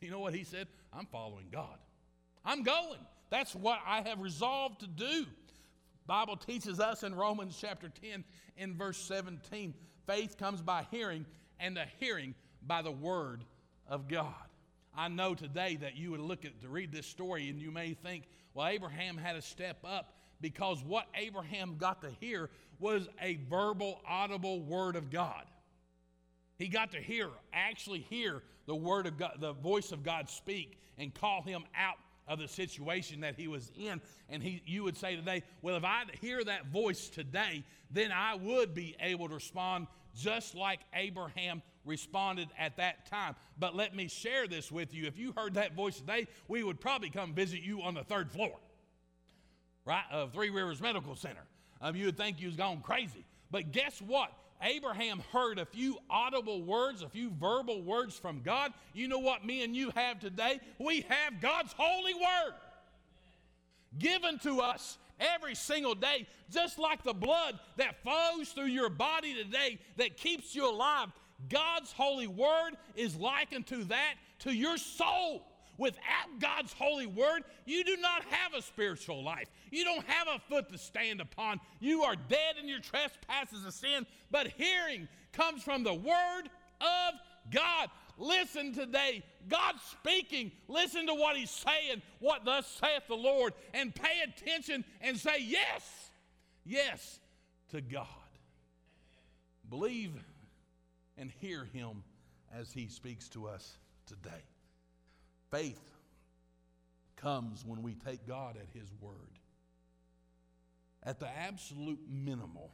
You 0.00 0.10
know 0.10 0.20
what 0.20 0.34
he 0.34 0.44
said? 0.44 0.66
I'm 0.92 1.06
following 1.06 1.46
God. 1.52 1.78
I'm 2.44 2.62
going. 2.62 2.98
That's 3.28 3.54
what 3.54 3.78
I 3.86 4.02
have 4.02 4.20
resolved 4.20 4.80
to 4.80 4.86
do. 4.86 5.26
Bible 6.06 6.36
teaches 6.36 6.80
us 6.80 7.02
in 7.02 7.14
Romans 7.14 7.56
chapter 7.60 7.88
10 7.88 8.24
in 8.56 8.76
verse 8.76 8.98
17, 8.98 9.74
faith 10.06 10.36
comes 10.36 10.60
by 10.60 10.86
hearing 10.90 11.24
and 11.60 11.76
the 11.76 11.84
hearing 11.98 12.34
by 12.66 12.82
the 12.82 12.90
word 12.90 13.44
of 13.86 14.08
God. 14.08 14.34
I 14.96 15.08
know 15.08 15.34
today 15.34 15.76
that 15.80 15.96
you 15.96 16.10
would 16.10 16.20
look 16.20 16.44
at 16.44 16.60
to 16.62 16.68
read 16.68 16.92
this 16.92 17.06
story 17.06 17.48
and 17.48 17.60
you 17.60 17.70
may 17.70 17.94
think, 17.94 18.24
well, 18.54 18.66
Abraham 18.66 19.16
had 19.16 19.34
to 19.34 19.42
step 19.42 19.78
up 19.84 20.14
because 20.40 20.82
what 20.82 21.06
Abraham 21.14 21.76
got 21.78 22.02
to 22.02 22.10
hear 22.20 22.50
was 22.80 23.08
a 23.22 23.38
verbal, 23.48 24.00
audible 24.08 24.60
word 24.62 24.96
of 24.96 25.10
God. 25.10 25.44
He 26.60 26.68
got 26.68 26.92
to 26.92 27.00
hear, 27.00 27.30
actually 27.54 28.00
hear 28.10 28.42
the 28.66 28.74
word 28.74 29.06
of 29.06 29.16
God, 29.16 29.38
the 29.40 29.54
voice 29.54 29.92
of 29.92 30.04
God 30.04 30.28
speak 30.28 30.78
and 30.98 31.12
call 31.12 31.40
him 31.40 31.64
out 31.74 31.96
of 32.28 32.38
the 32.38 32.46
situation 32.46 33.22
that 33.22 33.34
he 33.34 33.48
was 33.48 33.72
in. 33.78 33.98
And 34.28 34.42
he, 34.42 34.62
you 34.66 34.84
would 34.84 34.98
say 34.98 35.16
today, 35.16 35.42
well, 35.62 35.74
if 35.76 35.84
I 35.84 36.02
hear 36.20 36.44
that 36.44 36.66
voice 36.66 37.08
today, 37.08 37.64
then 37.90 38.12
I 38.12 38.34
would 38.34 38.74
be 38.74 38.94
able 39.00 39.26
to 39.28 39.34
respond 39.36 39.86
just 40.14 40.54
like 40.54 40.80
Abraham 40.92 41.62
responded 41.86 42.48
at 42.58 42.76
that 42.76 43.06
time. 43.10 43.36
But 43.58 43.74
let 43.74 43.96
me 43.96 44.06
share 44.06 44.46
this 44.46 44.70
with 44.70 44.92
you. 44.92 45.06
If 45.06 45.18
you 45.18 45.32
heard 45.34 45.54
that 45.54 45.74
voice 45.74 45.98
today, 45.98 46.26
we 46.46 46.62
would 46.62 46.78
probably 46.78 47.08
come 47.08 47.32
visit 47.32 47.62
you 47.62 47.80
on 47.80 47.94
the 47.94 48.04
third 48.04 48.30
floor, 48.30 48.52
right, 49.86 50.04
of 50.12 50.34
Three 50.34 50.50
Rivers 50.50 50.82
Medical 50.82 51.16
Center. 51.16 51.46
Um, 51.80 51.96
you 51.96 52.04
would 52.04 52.18
think 52.18 52.38
you 52.38 52.48
was 52.48 52.56
gone 52.56 52.82
crazy. 52.82 53.24
But 53.50 53.72
guess 53.72 54.02
what? 54.02 54.30
Abraham 54.62 55.22
heard 55.32 55.58
a 55.58 55.64
few 55.64 55.98
audible 56.08 56.62
words, 56.62 57.02
a 57.02 57.08
few 57.08 57.30
verbal 57.30 57.82
words 57.82 58.18
from 58.18 58.42
God. 58.42 58.72
You 58.92 59.08
know 59.08 59.18
what 59.18 59.44
me 59.44 59.64
and 59.64 59.74
you 59.74 59.90
have 59.94 60.20
today? 60.20 60.60
We 60.78 61.06
have 61.08 61.40
God's 61.40 61.74
holy 61.76 62.14
word 62.14 62.54
given 63.98 64.38
to 64.40 64.60
us 64.60 64.98
every 65.18 65.54
single 65.54 65.94
day, 65.94 66.26
just 66.50 66.78
like 66.78 67.02
the 67.02 67.12
blood 67.12 67.58
that 67.76 68.02
flows 68.02 68.50
through 68.50 68.66
your 68.66 68.88
body 68.88 69.34
today 69.34 69.78
that 69.96 70.16
keeps 70.16 70.54
you 70.54 70.68
alive. 70.68 71.08
God's 71.48 71.92
holy 71.92 72.26
word 72.26 72.72
is 72.96 73.16
likened 73.16 73.66
to 73.68 73.84
that 73.84 74.14
to 74.40 74.52
your 74.52 74.76
soul. 74.76 75.46
Without 75.80 76.38
God's 76.40 76.74
holy 76.74 77.06
word, 77.06 77.42
you 77.64 77.82
do 77.84 77.96
not 77.96 78.22
have 78.24 78.52
a 78.52 78.60
spiritual 78.60 79.24
life. 79.24 79.48
You 79.70 79.82
don't 79.82 80.04
have 80.04 80.28
a 80.28 80.38
foot 80.38 80.68
to 80.68 80.76
stand 80.76 81.22
upon. 81.22 81.58
You 81.80 82.02
are 82.02 82.16
dead 82.16 82.56
in 82.60 82.68
your 82.68 82.80
trespasses 82.80 83.64
of 83.64 83.72
sin. 83.72 84.06
But 84.30 84.48
hearing 84.58 85.08
comes 85.32 85.62
from 85.62 85.82
the 85.82 85.94
word 85.94 86.42
of 86.82 87.14
God. 87.50 87.88
Listen 88.18 88.74
today. 88.74 89.22
God's 89.48 89.80
speaking. 89.90 90.52
Listen 90.68 91.06
to 91.06 91.14
what 91.14 91.38
He's 91.38 91.50
saying, 91.50 92.02
what 92.18 92.44
thus 92.44 92.66
saith 92.78 93.04
the 93.08 93.14
Lord, 93.14 93.54
and 93.72 93.94
pay 93.94 94.20
attention 94.22 94.84
and 95.00 95.16
say 95.16 95.38
yes, 95.40 96.10
yes 96.66 97.20
to 97.70 97.80
God. 97.80 98.06
Believe 99.70 100.12
and 101.16 101.32
hear 101.40 101.64
Him 101.64 102.02
as 102.54 102.70
He 102.70 102.88
speaks 102.88 103.30
to 103.30 103.46
us 103.46 103.78
today. 104.04 104.42
Faith 105.50 105.80
comes 107.16 107.64
when 107.64 107.82
we 107.82 107.94
take 107.94 108.26
God 108.26 108.56
at 108.56 108.68
His 108.78 108.90
word. 109.00 109.14
At 111.02 111.18
the 111.18 111.28
absolute 111.28 112.00
minimal, 112.08 112.70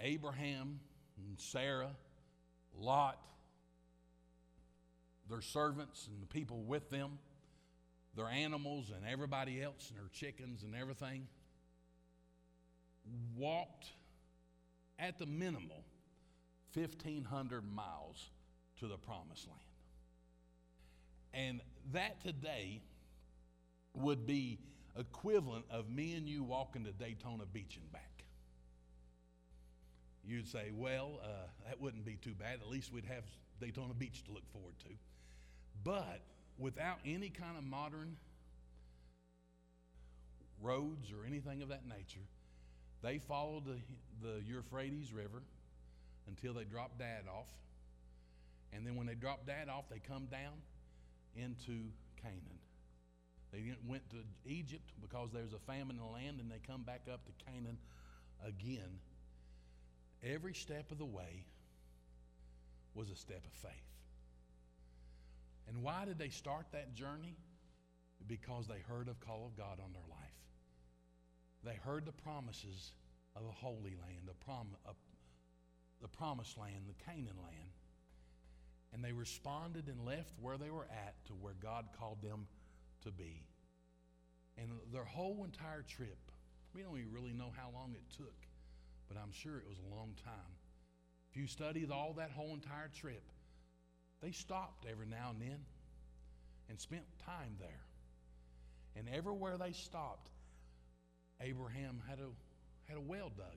Abraham 0.00 0.80
and 1.16 1.38
Sarah, 1.38 1.94
Lot, 2.76 3.18
their 5.30 5.40
servants 5.40 6.08
and 6.08 6.20
the 6.22 6.26
people 6.26 6.62
with 6.62 6.90
them, 6.90 7.18
their 8.16 8.28
animals 8.28 8.90
and 8.94 9.06
everybody 9.10 9.62
else 9.62 9.90
and 9.90 9.98
their 9.98 10.10
chickens 10.12 10.62
and 10.62 10.74
everything, 10.74 11.26
walked 13.36 13.86
at 14.98 15.18
the 15.18 15.26
minimal 15.26 15.84
1,500 16.74 17.62
miles 17.72 18.30
to 18.78 18.88
the 18.88 18.96
promised 18.96 19.48
land. 19.48 19.71
And 21.48 21.60
that 21.92 22.22
today 22.22 22.82
would 23.94 24.26
be 24.26 24.58
equivalent 24.98 25.64
of 25.70 25.88
me 25.90 26.14
and 26.14 26.28
you 26.28 26.44
walking 26.44 26.84
to 26.84 26.92
Daytona 26.92 27.44
Beach 27.52 27.78
and 27.80 27.90
back. 27.92 28.24
You'd 30.24 30.46
say, 30.46 30.70
well, 30.72 31.20
uh, 31.22 31.26
that 31.66 31.80
wouldn't 31.80 32.04
be 32.04 32.16
too 32.16 32.34
bad. 32.34 32.60
At 32.60 32.68
least 32.68 32.92
we'd 32.92 33.06
have 33.06 33.24
Daytona 33.60 33.94
Beach 33.94 34.22
to 34.24 34.32
look 34.32 34.48
forward 34.52 34.78
to. 34.80 34.90
But 35.82 36.20
without 36.58 36.98
any 37.04 37.28
kind 37.28 37.58
of 37.58 37.64
modern 37.64 38.16
roads 40.60 41.10
or 41.10 41.26
anything 41.26 41.62
of 41.62 41.70
that 41.70 41.88
nature, 41.88 42.26
they 43.02 43.18
followed 43.18 43.64
the, 43.66 43.78
the 44.26 44.42
Euphrates 44.46 45.12
River 45.12 45.42
until 46.28 46.54
they 46.54 46.64
dropped 46.64 47.00
Dad 47.00 47.24
off. 47.28 47.48
And 48.72 48.86
then 48.86 48.94
when 48.94 49.06
they 49.06 49.14
dropped 49.14 49.48
Dad 49.48 49.68
off, 49.68 49.88
they 49.90 49.98
come 49.98 50.26
down 50.26 50.52
into 51.36 51.90
Canaan. 52.20 52.58
They 53.52 53.74
went 53.86 54.08
to 54.10 54.16
Egypt 54.46 54.92
because 55.00 55.30
there's 55.32 55.52
a 55.52 55.58
famine 55.58 55.96
in 55.96 56.02
the 56.02 56.12
land, 56.12 56.40
and 56.40 56.50
they 56.50 56.60
come 56.66 56.82
back 56.82 57.02
up 57.12 57.20
to 57.26 57.32
Canaan 57.44 57.76
again. 58.46 58.98
Every 60.22 60.54
step 60.54 60.90
of 60.90 60.98
the 60.98 61.04
way 61.04 61.44
was 62.94 63.10
a 63.10 63.16
step 63.16 63.44
of 63.44 63.52
faith. 63.52 63.72
And 65.68 65.82
why 65.82 66.04
did 66.04 66.18
they 66.18 66.28
start 66.28 66.66
that 66.72 66.94
journey? 66.94 67.36
Because 68.26 68.66
they 68.66 68.80
heard 68.88 69.08
of 69.08 69.20
call 69.20 69.46
of 69.46 69.56
God 69.56 69.78
on 69.84 69.92
their 69.92 70.08
life. 70.10 70.22
They 71.64 71.74
heard 71.74 72.06
the 72.06 72.12
promises 72.12 72.92
of 73.36 73.42
a 73.42 73.52
holy 73.52 73.96
land, 74.00 74.28
a 74.28 74.44
prom- 74.44 74.76
a, 74.86 74.92
the 76.00 76.08
promised 76.08 76.58
land, 76.58 76.86
the 76.88 77.04
Canaan 77.04 77.38
land. 77.42 77.70
And 78.92 79.02
they 79.02 79.12
responded 79.12 79.88
and 79.88 80.04
left 80.04 80.34
where 80.40 80.58
they 80.58 80.70
were 80.70 80.86
at 80.90 81.14
to 81.26 81.32
where 81.32 81.54
God 81.62 81.86
called 81.98 82.22
them 82.22 82.46
to 83.04 83.10
be. 83.10 83.42
And 84.58 84.68
their 84.92 85.04
whole 85.04 85.44
entire 85.44 85.82
trip, 85.82 86.18
we 86.74 86.82
don't 86.82 86.98
even 86.98 87.12
really 87.12 87.32
know 87.32 87.52
how 87.56 87.70
long 87.72 87.94
it 87.94 88.02
took, 88.16 88.34
but 89.08 89.16
I'm 89.16 89.32
sure 89.32 89.56
it 89.56 89.68
was 89.68 89.78
a 89.78 89.94
long 89.94 90.12
time. 90.24 90.56
If 91.30 91.38
you 91.38 91.46
study 91.46 91.86
all 91.90 92.14
that 92.18 92.30
whole 92.30 92.52
entire 92.52 92.90
trip, 92.94 93.22
they 94.20 94.32
stopped 94.32 94.86
every 94.90 95.06
now 95.06 95.30
and 95.30 95.40
then 95.40 95.58
and 96.68 96.78
spent 96.78 97.04
time 97.24 97.56
there. 97.58 97.86
And 98.94 99.08
everywhere 99.08 99.56
they 99.56 99.72
stopped, 99.72 100.28
Abraham 101.40 102.02
had 102.08 102.18
a, 102.18 102.28
had 102.88 102.98
a 102.98 103.00
well 103.00 103.32
dug 103.34 103.56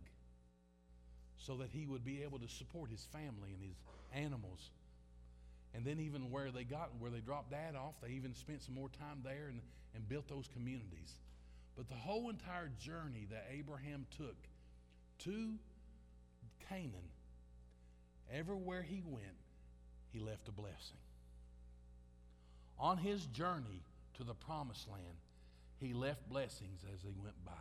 so 1.37 1.57
that 1.57 1.69
he 1.71 1.85
would 1.85 2.03
be 2.03 2.23
able 2.23 2.39
to 2.39 2.47
support 2.47 2.89
his 2.89 3.05
family 3.11 3.51
and 3.53 3.61
his 3.61 3.75
animals. 4.13 4.71
And 5.75 5.85
then 5.85 5.99
even 5.99 6.31
where 6.31 6.51
they 6.51 6.63
got, 6.63 6.91
where 6.99 7.11
they 7.11 7.19
dropped 7.19 7.51
dad 7.51 7.75
off, 7.75 7.95
they 8.01 8.11
even 8.11 8.33
spent 8.33 8.63
some 8.63 8.75
more 8.75 8.89
time 8.89 9.19
there 9.23 9.47
and, 9.49 9.59
and 9.93 10.07
built 10.07 10.27
those 10.27 10.47
communities. 10.53 11.19
But 11.75 11.89
the 11.89 11.95
whole 11.95 12.29
entire 12.29 12.71
journey 12.79 13.27
that 13.29 13.47
Abraham 13.51 14.05
took 14.17 14.37
to 15.19 15.53
Canaan, 16.69 17.09
everywhere 18.31 18.81
he 18.81 19.03
went, 19.05 19.25
he 20.13 20.19
left 20.19 20.47
a 20.47 20.51
blessing. 20.51 20.97
On 22.79 22.97
his 22.97 23.25
journey 23.27 23.83
to 24.17 24.23
the 24.23 24.33
promised 24.33 24.89
land, 24.89 25.17
he 25.77 25.93
left 25.93 26.29
blessings 26.29 26.81
as 26.93 27.01
he 27.01 27.13
went 27.21 27.43
by. 27.45 27.51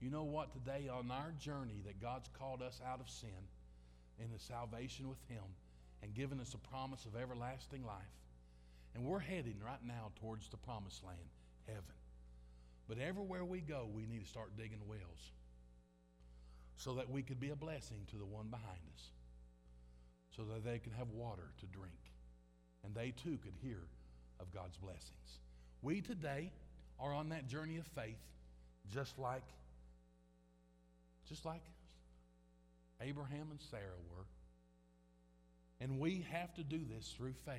You 0.00 0.10
know 0.10 0.24
what? 0.24 0.52
Today, 0.52 0.88
on 0.88 1.10
our 1.10 1.32
journey 1.38 1.80
that 1.86 2.00
God's 2.00 2.28
called 2.36 2.60
us 2.60 2.80
out 2.84 3.00
of 3.00 3.08
sin 3.08 3.30
into 4.18 4.38
salvation 4.38 5.08
with 5.08 5.18
Him 5.28 5.42
and 6.02 6.14
given 6.14 6.40
us 6.40 6.54
a 6.54 6.68
promise 6.68 7.04
of 7.04 7.16
everlasting 7.16 7.84
life, 7.84 8.16
and 8.94 9.04
we're 9.04 9.18
heading 9.18 9.56
right 9.64 9.84
now 9.86 10.10
towards 10.20 10.48
the 10.48 10.56
promised 10.56 11.04
land, 11.04 11.18
heaven. 11.66 11.82
But 12.88 12.98
everywhere 12.98 13.44
we 13.44 13.60
go, 13.60 13.88
we 13.92 14.06
need 14.06 14.22
to 14.22 14.28
start 14.28 14.56
digging 14.56 14.82
wells 14.86 15.32
so 16.76 16.94
that 16.94 17.10
we 17.10 17.22
could 17.22 17.40
be 17.40 17.50
a 17.50 17.56
blessing 17.56 17.98
to 18.10 18.16
the 18.16 18.24
one 18.24 18.48
behind 18.48 18.80
us 18.94 19.12
so 20.36 20.42
that 20.44 20.64
they 20.64 20.78
can 20.78 20.92
have 20.92 21.08
water 21.10 21.52
to 21.60 21.66
drink. 21.66 21.92
And 22.84 22.94
they 22.94 23.12
too 23.22 23.38
could 23.42 23.54
hear 23.62 23.78
of 24.40 24.50
God's 24.52 24.76
blessings. 24.76 25.38
We 25.82 26.00
today 26.00 26.50
are 26.98 27.12
on 27.12 27.28
that 27.28 27.46
journey 27.46 27.76
of 27.76 27.86
faith, 27.86 28.18
just 28.92 29.18
like, 29.18 29.44
just 31.28 31.44
like 31.44 31.62
Abraham 33.00 33.48
and 33.50 33.60
Sarah 33.60 34.00
were. 34.10 34.24
And 35.82 35.98
we 35.98 36.24
have 36.30 36.54
to 36.54 36.62
do 36.62 36.78
this 36.88 37.12
through 37.16 37.32
faith. 37.44 37.56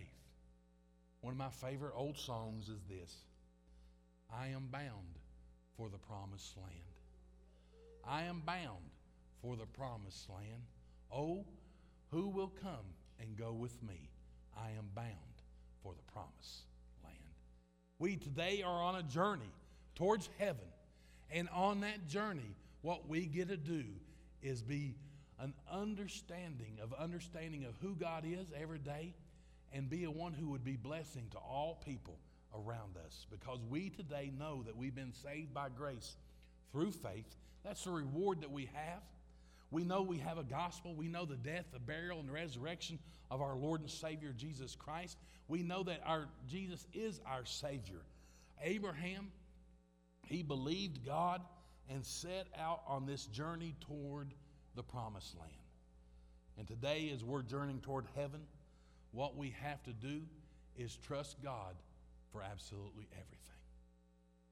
One 1.20 1.34
of 1.34 1.38
my 1.38 1.50
favorite 1.50 1.92
old 1.94 2.18
songs 2.18 2.70
is 2.70 2.80
this 2.88 3.14
I 4.34 4.48
am 4.48 4.70
bound 4.72 5.20
for 5.76 5.90
the 5.90 5.98
promised 5.98 6.56
land. 6.56 6.70
I 8.08 8.24
am 8.24 8.42
bound 8.46 8.92
for 9.42 9.58
the 9.58 9.66
promised 9.66 10.30
land. 10.30 10.62
Oh, 11.12 11.44
who 12.12 12.30
will 12.30 12.54
come 12.62 12.96
and 13.20 13.36
go 13.36 13.52
with 13.52 13.84
me? 13.84 14.10
I 14.58 14.70
am 14.78 14.86
bound 14.96 15.12
for 15.82 15.94
the 15.94 16.12
promised 16.14 16.64
land. 17.04 17.18
We 18.00 18.16
today 18.16 18.64
are 18.66 18.84
on 18.84 18.96
a 18.96 19.04
journey 19.04 19.52
towards 19.96 20.30
heaven. 20.40 20.68
And 21.30 21.50
on 21.50 21.82
that 21.82 22.08
journey, 22.08 22.56
what 22.84 23.10
we 23.10 23.26
get 23.26 23.50
to 23.50 23.58
do 23.58 23.84
is 24.42 24.62
be 24.62 24.96
an 25.40 25.54
understanding 25.72 26.78
of 26.82 26.94
understanding 26.94 27.66
of 27.66 27.76
who 27.82 27.96
God 27.96 28.24
is 28.26 28.48
every 28.60 28.80
day 28.80 29.14
and 29.74 29.90
be 29.90 30.04
a 30.04 30.12
one 30.12 30.34
who 30.34 30.50
would 30.50 30.64
be 30.64 30.76
blessing 30.76 31.28
to 31.32 31.38
all 31.38 31.82
people 31.86 32.18
around 32.54 32.98
us 33.06 33.26
because 33.32 33.60
we 33.70 33.90
today 33.90 34.32
know 34.38 34.64
that 34.64 34.78
we've 34.78 34.96
been 34.96 35.14
saved 35.14 35.54
by 35.54 35.68
grace 35.70 36.16
through 36.72 36.92
faith. 36.92 37.36
That's 37.64 37.84
the 37.84 37.92
reward 37.92 38.42
that 38.42 38.52
we 38.52 38.70
have. 38.74 39.02
We 39.72 39.84
know 39.84 40.04
we 40.04 40.20
have 40.20 40.38
a 40.38 40.44
gospel. 40.44 40.94
We 40.94 41.08
know 41.08 41.26
the 41.26 41.36
death, 41.36 41.66
the 41.74 41.80
burial, 41.80 42.20
and 42.20 42.30
the 42.30 42.34
resurrection 42.34 43.00
of 43.32 43.42
our 43.42 43.56
Lord 43.56 43.82
and 43.82 43.90
Savior 43.90 44.32
Jesus 44.38 44.76
Christ. 44.76 45.18
We 45.48 45.64
know 45.64 45.82
that 45.84 46.02
our 46.06 46.28
Jesus 46.48 46.86
is 46.94 47.20
our 47.26 47.46
Savior. 47.46 48.02
Abraham, 48.62 49.32
he 50.28 50.44
believed 50.44 51.04
God 51.06 51.42
and 51.90 52.06
set 52.06 52.48
out 52.58 52.82
on 52.88 53.08
this 53.08 53.26
journey 53.26 53.76
toward 53.82 54.34
the 54.76 54.84
promised 54.84 55.38
land. 55.38 55.52
And 56.58 56.68
today, 56.68 57.12
as 57.14 57.24
we're 57.24 57.42
journeying 57.42 57.82
toward 57.82 58.06
heaven, 58.16 58.42
what 59.12 59.36
we 59.36 59.56
have 59.62 59.82
to 59.84 59.94
do 59.94 60.22
is 60.78 60.96
trust 60.98 61.42
God 61.44 61.76
for 62.32 62.42
absolutely 62.42 63.08
everything. 63.12 63.40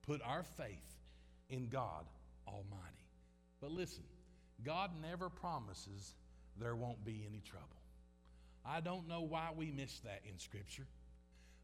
Put 0.05 0.21
our 0.23 0.43
faith 0.43 0.97
in 1.49 1.67
God 1.67 2.05
Almighty. 2.47 3.07
But 3.60 3.71
listen, 3.71 4.03
God 4.63 4.91
never 5.01 5.29
promises 5.29 6.13
there 6.60 6.75
won't 6.75 7.03
be 7.05 7.25
any 7.27 7.41
trouble. 7.41 7.67
I 8.65 8.81
don't 8.81 9.07
know 9.07 9.21
why 9.21 9.49
we 9.55 9.71
miss 9.71 9.99
that 10.01 10.21
in 10.29 10.38
Scripture, 10.38 10.86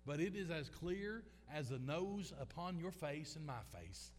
but 0.05 0.19
it 0.19 0.35
is 0.35 0.49
as 0.49 0.69
clear 0.69 1.23
as 1.53 1.69
the 1.69 1.79
nose 1.79 2.33
upon 2.39 2.79
your 2.79 2.91
face 2.91 3.35
and 3.35 3.45
my 3.45 3.61
face 3.79 4.11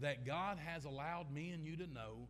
that 0.00 0.26
God 0.26 0.58
has 0.58 0.84
allowed 0.84 1.32
me 1.32 1.50
and 1.50 1.64
you 1.64 1.76
to 1.76 1.86
know 1.86 2.28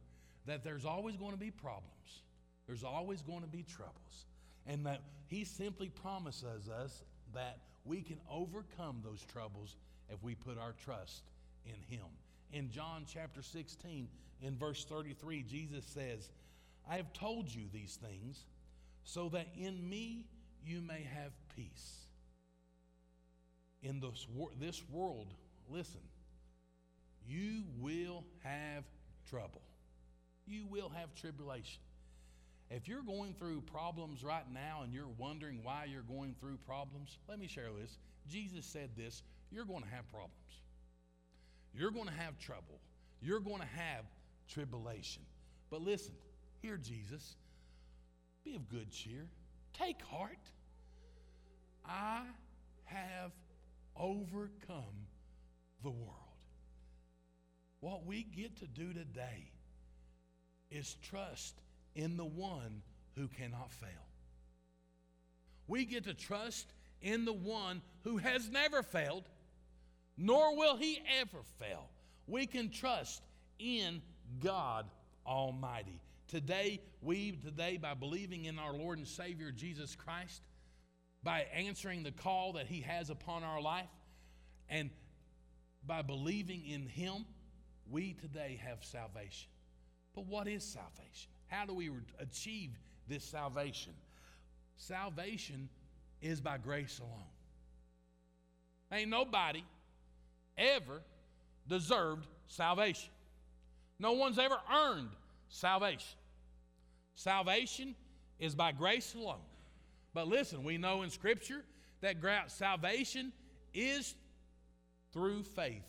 that 0.49 0.65
there's 0.65 0.85
always 0.85 1.17
going 1.17 1.33
to 1.33 1.39
be 1.39 1.51
problems, 1.51 2.23
there's 2.67 2.85
always 2.85 3.23
going 3.23 3.43
to 3.43 3.49
be 3.49 3.63
troubles, 3.63 4.27
and 4.67 4.85
that 4.87 5.01
He 5.27 5.45
simply 5.45 5.89
promises 5.89 6.69
us 6.69 7.03
that 7.35 7.59
we 7.85 8.03
can 8.03 8.19
overcome 8.31 9.01
those 9.05 9.25
troubles 9.33 9.77
if 10.11 10.23
we 10.23 10.35
put 10.35 10.59
our 10.59 10.75
trust 10.85 11.23
in 11.65 11.97
Him. 11.97 12.07
In 12.53 12.71
John 12.71 13.05
chapter 13.07 13.43
16, 13.43 14.09
in 14.43 14.57
verse 14.57 14.85
33, 14.85 15.43
Jesus 15.43 15.85
says, 15.85 16.31
I 16.91 16.97
have 16.97 17.13
told 17.13 17.53
you 17.53 17.65
these 17.73 17.99
things 18.01 18.45
so 19.05 19.29
that 19.31 19.49
in 19.57 19.89
me 19.89 20.25
you 20.65 20.81
may 20.81 21.07
have 21.15 21.33
peace. 21.55 22.07
In 23.83 24.01
this, 24.01 24.27
this 24.59 24.83
world, 24.91 25.35
listen, 25.69 26.01
you 27.27 27.63
will 27.79 28.25
have 28.43 28.85
trouble. 29.29 29.63
You 30.49 30.67
will 30.67 30.89
have 30.89 31.15
tribulation. 31.15 31.81
If 32.71 32.87
you're 32.87 33.03
going 33.03 33.35
through 33.35 33.63
problems 33.63 34.23
right 34.23 34.45
now 34.53 34.83
and 34.83 34.93
you're 34.93 35.09
wondering 35.17 35.61
why 35.63 35.87
you're 35.91 36.03
going 36.03 36.35
through 36.41 36.59
problems, 36.67 37.19
let 37.29 37.39
me 37.39 37.47
share 37.47 37.69
this. 37.81 37.99
Jesus 38.29 38.67
said 38.67 38.91
this 38.97 39.23
you're 39.51 39.65
going 39.65 39.83
to 39.83 39.89
have 39.89 40.11
problems. 40.11 40.35
You're 41.75 41.91
going 41.91 42.07
to 42.07 42.13
have 42.13 42.39
trouble. 42.39 42.81
You're 43.21 43.41
going 43.41 43.61
to 43.61 43.67
have 43.67 44.05
tribulation. 44.49 45.23
But 45.71 45.83
listen, 45.83 46.15
hear 46.61 46.77
Jesus. 46.77 47.37
Be 48.45 48.55
of 48.55 48.69
good 48.69 48.91
cheer. 48.91 49.27
Take 49.73 50.03
heart. 50.03 50.39
I 51.87 52.23
have 52.85 53.33
overcome 53.97 55.07
the 55.83 55.91
world. 55.91 56.15
What 57.81 58.07
we 58.07 58.25
get 58.25 58.57
to 58.59 58.67
do 58.67 58.93
today 58.93 59.51
is 60.71 60.97
trust 61.03 61.61
in 61.95 62.17
the 62.17 62.25
one 62.25 62.83
who 63.17 63.29
cannot 63.29 63.73
fail. 63.73 63.89
We 65.67 65.85
get 65.85 66.05
to 66.05 66.15
trust 66.15 66.73
in 67.01 67.25
the 67.25 67.33
one 67.33 67.83
who 68.05 68.17
has 68.19 68.49
never 68.49 68.83
failed, 68.83 69.25
nor 70.17 70.57
will 70.57 70.77
he 70.77 71.01
ever 71.21 71.39
fail. 71.59 71.89
We 72.27 72.47
can 72.47 72.71
trust 72.71 73.23
in 73.59 74.03
God 74.41 74.87
Almighty. 75.27 76.01
today, 76.29 76.81
we 77.03 77.33
today, 77.33 77.77
by 77.77 77.95
believing 77.95 78.45
in 78.45 78.59
our 78.59 78.73
Lord 78.73 78.99
and 78.99 79.07
Savior 79.07 79.51
Jesus 79.51 79.97
Christ, 79.97 80.43
by 81.23 81.47
answering 81.55 82.03
the 82.03 82.13
call 82.13 82.53
that 82.53 82.67
He 82.67 82.83
has 82.83 83.11
upon 83.11 83.43
our 83.43 83.61
life, 83.61 83.89
and 84.69 84.91
by 85.87 86.03
believing 86.03 86.65
in 86.67 86.87
Him, 86.87 87.25
we 87.91 88.13
today 88.13 88.61
have 88.65 88.85
salvation. 88.85 89.49
But 90.19 90.27
what 90.27 90.49
is 90.49 90.65
salvation? 90.65 91.31
How 91.47 91.65
do 91.65 91.75
we 91.75 91.93
achieve 92.19 92.71
this 93.07 93.23
salvation? 93.23 93.93
Salvation 94.77 95.69
is 96.21 96.41
by 96.41 96.59
grace 96.59 96.99
alone. 96.99 97.31
Ain't 98.91 99.11
nobody 99.11 99.63
ever 100.57 101.03
deserved 101.69 102.27
salvation. 102.49 103.11
No 104.01 104.15
one's 104.15 104.41
ever 104.41 104.57
earned 104.75 105.11
salvation. 105.51 106.19
Salvation 107.15 107.95
is 108.41 108.57
by 108.57 108.73
grace 108.73 109.15
alone. 109.15 109.37
But 110.15 110.27
listen, 110.27 110.65
we 110.65 110.79
know 110.79 111.03
in 111.03 111.11
Scripture 111.11 111.63
that 112.01 112.17
salvation 112.51 113.33
is 113.73 114.17
through 115.13 115.45
faith 115.45 115.87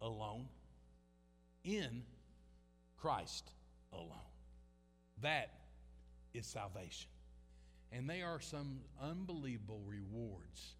alone 0.00 0.46
in 1.64 2.02
Christ 3.02 3.50
alone. 3.92 4.30
That 5.22 5.50
is 6.32 6.46
salvation. 6.46 7.10
And 7.90 8.08
they 8.08 8.22
are 8.22 8.40
some 8.40 8.78
unbelievable 9.02 9.82
rewards 9.84 10.76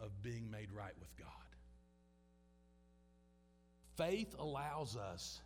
of 0.00 0.20
being 0.20 0.50
made 0.50 0.72
right 0.72 0.92
with 0.98 1.16
God. 1.16 1.28
Faith 3.96 4.34
allows 4.38 4.96
us 4.96 5.40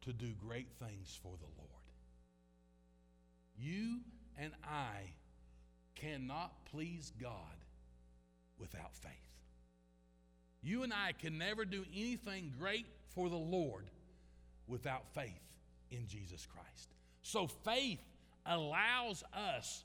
to 0.00 0.14
do 0.14 0.32
great 0.40 0.68
things 0.78 1.20
for 1.22 1.34
the 1.38 1.46
Lord. 1.58 1.68
You 3.54 4.00
and 4.38 4.52
I 4.64 5.12
cannot 5.94 6.52
please 6.72 7.12
God 7.20 7.64
without 8.58 8.96
faith. 8.96 9.29
You 10.62 10.82
and 10.82 10.92
I 10.92 11.12
can 11.12 11.38
never 11.38 11.64
do 11.64 11.84
anything 11.94 12.52
great 12.58 12.86
for 13.14 13.28
the 13.28 13.36
Lord 13.36 13.84
without 14.66 15.14
faith 15.14 15.40
in 15.90 16.06
Jesus 16.06 16.46
Christ. 16.46 16.94
So 17.22 17.46
faith 17.46 18.00
allows 18.46 19.24
us 19.34 19.84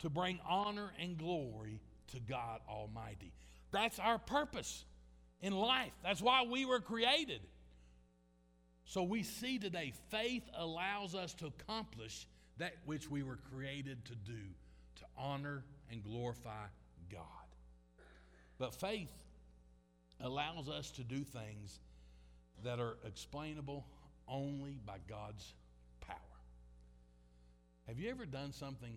to 0.00 0.10
bring 0.10 0.38
honor 0.48 0.90
and 1.00 1.16
glory 1.16 1.80
to 2.08 2.20
God 2.20 2.60
Almighty. 2.68 3.32
That's 3.70 3.98
our 3.98 4.18
purpose 4.18 4.84
in 5.40 5.52
life. 5.52 5.92
That's 6.02 6.20
why 6.20 6.44
we 6.44 6.64
were 6.64 6.80
created. 6.80 7.40
So 8.84 9.02
we 9.02 9.22
see 9.22 9.58
today 9.58 9.92
faith 10.10 10.42
allows 10.56 11.14
us 11.14 11.34
to 11.34 11.46
accomplish 11.46 12.26
that 12.58 12.74
which 12.84 13.10
we 13.10 13.22
were 13.22 13.38
created 13.52 14.04
to 14.06 14.14
do, 14.14 14.38
to 14.96 15.04
honor 15.16 15.64
and 15.90 16.02
glorify 16.02 16.66
God. 17.10 17.22
But 18.58 18.74
faith 18.74 19.10
allows 20.22 20.68
us 20.68 20.90
to 20.92 21.04
do 21.04 21.24
things 21.24 21.80
that 22.64 22.78
are 22.78 22.96
explainable 23.04 23.84
only 24.28 24.78
by 24.86 24.96
God's 25.08 25.52
power. 26.00 26.16
Have 27.88 27.98
you 27.98 28.10
ever 28.10 28.24
done 28.24 28.52
something, 28.52 28.96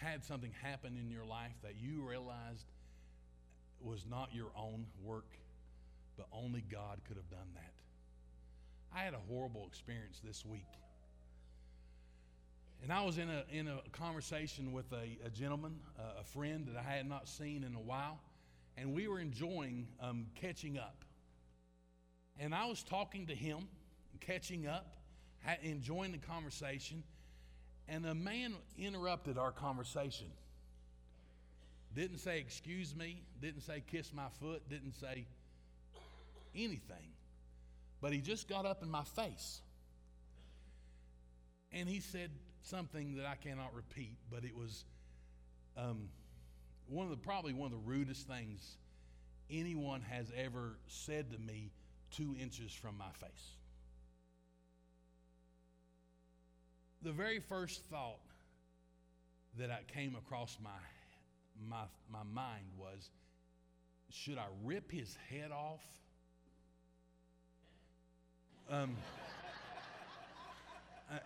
had 0.00 0.24
something 0.24 0.52
happen 0.62 0.96
in 0.96 1.10
your 1.10 1.24
life 1.24 1.54
that 1.62 1.74
you 1.76 2.02
realized 2.08 2.64
was 3.80 4.06
not 4.08 4.30
your 4.32 4.50
own 4.56 4.86
work, 5.02 5.28
but 6.16 6.26
only 6.32 6.62
God 6.70 7.00
could 7.06 7.16
have 7.16 7.28
done 7.28 7.48
that? 7.54 7.72
I 8.94 9.00
had 9.00 9.14
a 9.14 9.20
horrible 9.28 9.66
experience 9.66 10.20
this 10.24 10.44
week. 10.46 10.68
And 12.82 12.92
I 12.92 13.02
was 13.04 13.18
in 13.18 13.28
a, 13.28 13.44
in 13.50 13.68
a 13.68 13.80
conversation 13.92 14.72
with 14.72 14.92
a, 14.92 15.18
a 15.26 15.30
gentleman, 15.30 15.80
a 16.18 16.22
friend 16.22 16.68
that 16.68 16.78
I 16.78 16.96
had 16.96 17.08
not 17.08 17.28
seen 17.28 17.64
in 17.64 17.74
a 17.74 17.80
while, 17.80 18.20
and 18.76 18.92
we 18.92 19.08
were 19.08 19.18
enjoying 19.18 19.86
um, 20.00 20.26
catching 20.34 20.78
up. 20.78 21.04
And 22.38 22.54
I 22.54 22.66
was 22.66 22.82
talking 22.82 23.26
to 23.26 23.34
him, 23.34 23.68
catching 24.20 24.66
up, 24.66 24.94
enjoying 25.62 26.12
the 26.12 26.18
conversation, 26.18 27.02
and 27.88 28.04
a 28.04 28.14
man 28.14 28.54
interrupted 28.78 29.38
our 29.38 29.52
conversation. 29.52 30.26
Didn't 31.94 32.18
say, 32.18 32.38
Excuse 32.38 32.94
me, 32.94 33.22
didn't 33.40 33.62
say, 33.62 33.82
Kiss 33.90 34.12
my 34.12 34.28
foot, 34.40 34.68
didn't 34.68 34.94
say 34.94 35.26
anything. 36.54 37.12
But 38.02 38.12
he 38.12 38.20
just 38.20 38.48
got 38.48 38.66
up 38.66 38.82
in 38.82 38.90
my 38.90 39.04
face. 39.04 39.60
And 41.72 41.88
he 41.88 42.00
said 42.00 42.30
something 42.62 43.16
that 43.16 43.26
I 43.26 43.36
cannot 43.36 43.74
repeat, 43.74 44.16
but 44.30 44.44
it 44.44 44.56
was 44.56 44.84
um, 45.76 46.08
one 46.88 47.04
of 47.04 47.10
the 47.10 47.16
probably 47.16 47.52
one 47.52 47.66
of 47.66 47.72
the 47.72 47.90
rudest 47.90 48.26
things 48.26 48.76
anyone 49.50 50.02
has 50.02 50.30
ever 50.36 50.78
said 50.86 51.30
to 51.30 51.38
me 51.38 51.70
two 52.10 52.36
inches 52.40 52.72
from 52.72 52.96
my 52.96 53.10
face. 53.12 53.56
The 57.02 57.12
very 57.12 57.40
first 57.40 57.84
thought 57.84 58.20
that 59.58 59.70
I 59.70 59.80
came 59.92 60.16
across 60.16 60.58
my, 60.62 60.70
my, 61.68 61.84
my 62.10 62.22
mind 62.22 62.64
was 62.76 63.10
should 64.10 64.38
I 64.38 64.46
rip 64.64 64.90
his 64.90 65.16
head 65.28 65.50
off? 65.50 65.82
Um, 68.70 68.96
uh, 71.12 71.18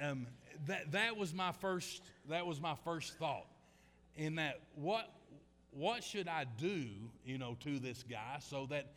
um, 0.00 0.26
that, 0.66 0.92
that 0.92 1.16
was 1.16 1.32
my 1.34 1.52
first 1.52 2.02
that 2.28 2.46
was 2.46 2.60
my 2.60 2.74
first 2.84 3.14
thought 3.18 3.46
in 4.16 4.36
that 4.36 4.60
what 4.74 5.10
what 5.70 6.04
should 6.04 6.28
I 6.28 6.44
do 6.44 6.84
you 7.24 7.38
know 7.38 7.56
to 7.60 7.78
this 7.78 8.04
guy 8.08 8.38
so 8.40 8.66
that 8.70 8.92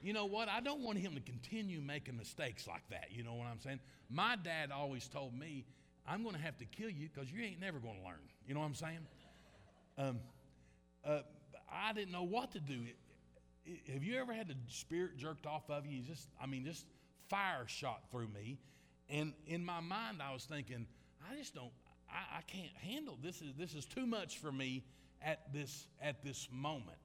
you 0.00 0.12
know 0.12 0.26
what? 0.26 0.48
I 0.48 0.60
don't 0.60 0.80
want 0.80 0.98
him 0.98 1.14
to 1.14 1.20
continue 1.20 1.80
making 1.80 2.16
mistakes 2.16 2.68
like 2.68 2.88
that. 2.90 3.08
You 3.10 3.24
know 3.24 3.34
what 3.34 3.48
I'm 3.48 3.58
saying? 3.58 3.80
My 4.08 4.36
dad 4.36 4.70
always 4.70 5.08
told 5.08 5.34
me, 5.34 5.64
I'm 6.06 6.22
going 6.22 6.34
to 6.34 6.40
have 6.40 6.56
to 6.58 6.64
kill 6.64 6.88
you 6.88 7.08
because 7.12 7.30
you 7.32 7.42
ain't 7.42 7.60
never 7.60 7.78
going 7.78 7.98
to 7.98 8.04
learn. 8.04 8.20
You 8.46 8.54
know 8.54 8.60
what 8.60 8.66
I'm 8.66 8.74
saying? 8.74 9.06
Um, 9.98 10.20
uh, 11.04 11.20
I 11.70 11.92
didn't 11.92 12.12
know 12.12 12.22
what 12.22 12.52
to 12.52 12.60
do. 12.60 12.80
Have 13.92 14.04
you 14.04 14.16
ever 14.18 14.32
had 14.32 14.48
the 14.48 14.54
spirit 14.68 15.16
jerked 15.16 15.46
off 15.46 15.68
of 15.68 15.84
you? 15.84 16.00
Just, 16.00 16.28
I 16.40 16.46
mean, 16.46 16.64
just 16.64 16.86
fire 17.28 17.64
shot 17.66 18.02
through 18.10 18.28
me. 18.28 18.58
And 19.10 19.32
in 19.46 19.64
my 19.64 19.80
mind, 19.80 20.22
I 20.22 20.32
was 20.32 20.44
thinking, 20.44 20.86
I 21.28 21.36
just 21.36 21.54
don't, 21.54 21.72
I, 22.10 22.38
I 22.38 22.40
can't 22.42 22.74
handle 22.82 23.18
this. 23.22 23.42
Is 23.42 23.54
this 23.58 23.74
is 23.74 23.84
too 23.84 24.06
much 24.06 24.38
for 24.38 24.52
me 24.52 24.84
at 25.22 25.52
this 25.52 25.86
at 26.00 26.22
this 26.22 26.48
moment. 26.52 26.98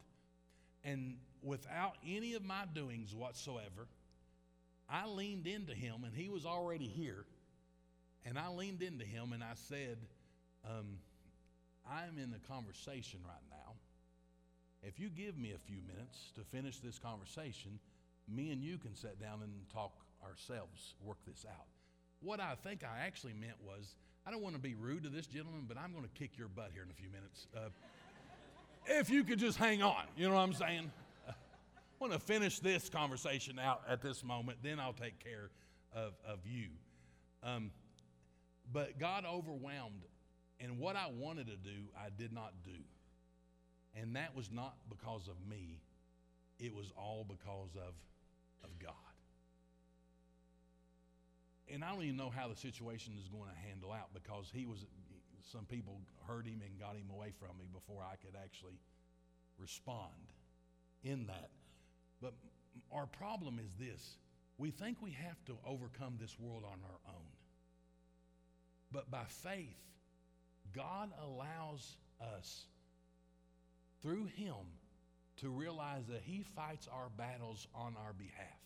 And 0.84 1.16
without 1.42 1.94
any 2.06 2.34
of 2.34 2.44
my 2.44 2.66
doings 2.74 3.16
whatsoever, 3.16 3.88
I 4.90 5.08
leaned 5.08 5.48
into 5.48 5.74
him, 5.74 6.04
and 6.04 6.14
he 6.14 6.30
was 6.30 6.46
already 6.46 6.88
here. 6.88 7.26
And 8.26 8.38
I 8.38 8.50
leaned 8.50 8.82
into 8.82 9.06
him 9.06 9.34
and 9.34 9.44
I 9.44 9.54
said, 9.56 9.98
um, 10.66 11.00
I'm 11.86 12.18
in 12.18 12.34
a 12.34 12.48
conversation 12.48 13.20
right 13.26 13.44
now. 13.50 13.74
If 14.82 15.00
you 15.00 15.10
give 15.10 15.38
me 15.38 15.54
a 15.54 15.58
few 15.58 15.80
minutes 15.86 16.32
to 16.36 16.42
finish 16.42 16.80
this 16.80 17.00
conversation, 17.00 17.80
me 18.28 18.52
and 18.52 18.62
you 18.62 18.78
can 18.78 18.96
sit 18.96 19.20
down 19.20 19.42
and 19.42 19.52
talk 19.74 19.94
ourselves, 20.26 20.96
work 21.04 21.18
this 21.26 21.46
out. 21.50 21.68
What 22.22 22.40
I 22.40 22.56
think 22.64 22.84
I 22.84 23.06
actually 23.06 23.34
meant 23.34 23.58
was, 23.62 23.96
I 24.26 24.32
don't 24.32 24.42
want 24.42 24.56
to 24.56 24.62
be 24.62 24.74
rude 24.74 25.04
to 25.04 25.10
this 25.10 25.28
gentleman, 25.28 25.66
but 25.68 25.78
I'm 25.78 25.92
going 25.92 26.06
to 26.06 26.10
kick 26.10 26.38
your 26.38 26.48
butt 26.48 26.70
here 26.74 26.84
in 26.84 26.90
a 26.90 26.94
few 26.94 27.10
minutes. 27.10 27.48
Uh, 27.56 27.70
if 28.88 29.10
you 29.10 29.24
could 29.24 29.38
just 29.38 29.58
hang 29.58 29.82
on, 29.82 30.04
you 30.16 30.28
know 30.28 30.36
what 30.36 30.42
I'm 30.42 30.54
saying? 30.54 30.92
I 31.28 31.34
want 32.00 32.14
to 32.14 32.20
finish 32.20 32.60
this 32.60 32.90
conversation 32.90 33.60
out 33.60 33.82
at 33.88 34.02
this 34.02 34.24
moment, 34.24 34.60
then 34.62 34.80
I'll 34.80 34.94
take 34.94 35.20
care 35.20 35.50
of, 35.94 36.14
of 36.26 36.40
you. 36.46 36.68
Um, 37.44 37.72
but 38.72 38.98
God 38.98 39.26
overwhelmed, 39.26 40.04
and 40.60 40.80
what 40.80 40.96
I 40.96 41.08
wanted 41.08 41.48
to 41.48 41.58
do, 41.58 41.90
I 41.98 42.08
did 42.18 42.32
not 42.32 42.54
do. 42.64 42.72
And 43.96 44.16
that 44.16 44.36
was 44.36 44.50
not 44.52 44.76
because 44.90 45.28
of 45.28 45.36
me, 45.50 45.82
it 46.60 46.74
was 46.74 46.92
all 46.98 47.26
because 47.28 47.76
of, 47.76 47.94
of 48.64 48.80
God. 48.80 48.94
And 51.72 51.84
I 51.84 51.92
don't 51.92 52.04
even 52.04 52.18
know 52.18 52.30
how 52.30 52.48
the 52.48 52.56
situation 52.56 53.14
is 53.20 53.28
going 53.30 53.50
to 53.50 53.68
handle 53.68 53.92
out 53.92 54.10
because 54.14 54.52
he 54.54 54.66
was, 54.66 54.86
some 55.52 55.66
people 55.66 56.02
hurt 56.28 56.46
him 56.46 56.62
and 56.66 56.80
got 56.80 56.96
him 56.96 57.10
away 57.14 57.32
from 57.32 57.58
me 57.58 57.66
before 57.72 58.04
I 58.04 58.16
could 58.18 58.36
actually 58.42 58.80
respond 59.58 60.34
in 61.04 61.28
that. 61.28 61.50
But 62.22 62.34
our 62.92 63.06
problem 63.06 63.60
is 63.60 63.72
this 63.80 64.18
we 64.58 64.72
think 64.72 64.98
we 65.02 65.12
have 65.12 65.44
to 65.46 65.58
overcome 65.66 66.18
this 66.20 66.40
world 66.40 66.64
on 66.64 66.80
our 66.84 67.14
own. 67.14 67.32
But 68.92 69.10
by 69.10 69.24
faith, 69.28 69.76
God 70.74 71.10
allows 71.22 71.98
us 72.38 72.66
through 74.02 74.26
Him 74.26 74.56
to 75.38 75.50
realize 75.50 76.06
that 76.08 76.22
He 76.24 76.44
fights 76.56 76.88
our 76.92 77.10
battles 77.18 77.68
on 77.74 77.96
our 78.06 78.14
behalf. 78.14 78.63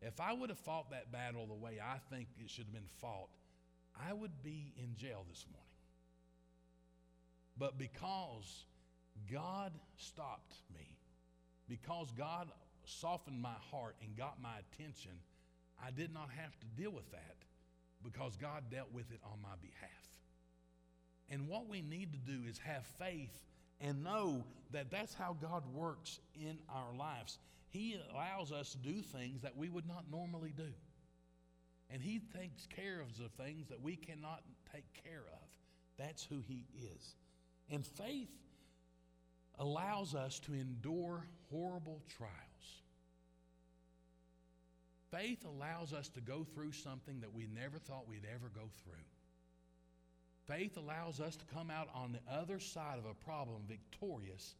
If 0.00 0.20
I 0.20 0.32
would 0.32 0.50
have 0.50 0.58
fought 0.58 0.90
that 0.90 1.10
battle 1.10 1.46
the 1.46 1.54
way 1.54 1.78
I 1.82 1.98
think 2.10 2.28
it 2.38 2.50
should 2.50 2.66
have 2.66 2.72
been 2.72 2.88
fought, 3.00 3.30
I 4.08 4.12
would 4.12 4.42
be 4.42 4.72
in 4.76 4.94
jail 4.96 5.24
this 5.28 5.44
morning. 5.50 5.64
But 7.58 7.78
because 7.78 8.64
God 9.30 9.72
stopped 9.96 10.54
me, 10.72 10.96
because 11.68 12.12
God 12.12 12.48
softened 12.84 13.40
my 13.40 13.56
heart 13.70 13.96
and 14.02 14.16
got 14.16 14.40
my 14.40 14.54
attention, 14.72 15.12
I 15.84 15.90
did 15.90 16.14
not 16.14 16.28
have 16.36 16.58
to 16.60 16.66
deal 16.80 16.92
with 16.92 17.10
that 17.10 17.36
because 18.02 18.36
God 18.36 18.64
dealt 18.70 18.92
with 18.92 19.10
it 19.10 19.20
on 19.24 19.42
my 19.42 19.56
behalf. 19.60 19.90
And 21.30 21.48
what 21.48 21.68
we 21.68 21.82
need 21.82 22.12
to 22.12 22.18
do 22.18 22.48
is 22.48 22.58
have 22.58 22.86
faith 22.98 23.42
and 23.80 24.02
know 24.02 24.44
that 24.72 24.90
that's 24.90 25.14
how 25.14 25.36
God 25.40 25.62
works 25.74 26.20
in 26.34 26.58
our 26.68 26.94
lives. 26.96 27.38
He 27.70 28.00
allows 28.10 28.52
us 28.52 28.72
to 28.72 28.78
do 28.78 29.02
things 29.02 29.42
that 29.42 29.56
we 29.56 29.68
would 29.68 29.86
not 29.86 30.04
normally 30.10 30.52
do. 30.56 30.72
And 31.90 32.02
He 32.02 32.20
takes 32.36 32.66
care 32.66 33.00
of 33.00 33.16
the 33.16 33.28
things 33.42 33.68
that 33.68 33.80
we 33.82 33.96
cannot 33.96 34.42
take 34.72 34.86
care 35.04 35.24
of. 35.32 35.48
That's 35.98 36.24
who 36.24 36.42
He 36.46 36.64
is. 36.76 37.14
And 37.70 37.84
faith 37.84 38.30
allows 39.58 40.14
us 40.14 40.38
to 40.40 40.54
endure 40.54 41.26
horrible 41.50 42.02
trials. 42.16 42.32
Faith 45.10 45.44
allows 45.46 45.92
us 45.92 46.08
to 46.10 46.20
go 46.20 46.44
through 46.44 46.72
something 46.72 47.20
that 47.20 47.32
we 47.32 47.46
never 47.54 47.78
thought 47.78 48.08
we'd 48.08 48.26
ever 48.32 48.50
go 48.54 48.68
through. 48.84 48.92
Faith 50.46 50.76
allows 50.76 51.20
us 51.20 51.36
to 51.36 51.44
come 51.46 51.70
out 51.70 51.88
on 51.94 52.12
the 52.12 52.32
other 52.32 52.58
side 52.58 52.98
of 52.98 53.04
a 53.04 53.14
problem 53.14 53.62
victorious 53.66 54.54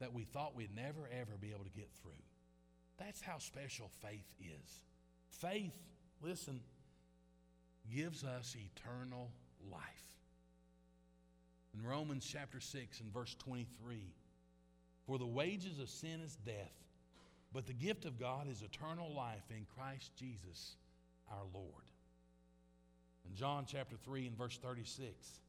that 0.00 0.12
we 0.12 0.24
thought 0.24 0.54
we'd 0.54 0.74
never 0.74 1.08
ever 1.12 1.32
be 1.40 1.50
able 1.50 1.64
to 1.64 1.70
get 1.70 1.90
through. 2.02 2.12
That's 2.98 3.20
how 3.20 3.38
special 3.38 3.90
faith 4.02 4.32
is. 4.40 4.80
Faith, 5.28 5.76
listen, 6.22 6.60
gives 7.92 8.24
us 8.24 8.56
eternal 8.56 9.30
life. 9.70 9.82
In 11.74 11.84
Romans 11.84 12.26
chapter 12.30 12.60
6 12.60 13.00
and 13.00 13.12
verse 13.12 13.34
23, 13.40 14.14
for 15.06 15.18
the 15.18 15.26
wages 15.26 15.80
of 15.80 15.88
sin 15.88 16.20
is 16.24 16.36
death, 16.46 16.84
but 17.52 17.66
the 17.66 17.72
gift 17.72 18.04
of 18.04 18.18
God 18.18 18.48
is 18.48 18.62
eternal 18.62 19.12
life 19.12 19.44
in 19.50 19.66
Christ 19.76 20.12
Jesus 20.16 20.76
our 21.30 21.44
Lord. 21.52 21.84
In 23.28 23.34
John 23.34 23.64
chapter 23.66 23.96
3 24.04 24.28
and 24.28 24.38
verse 24.38 24.58
36, 24.58 25.40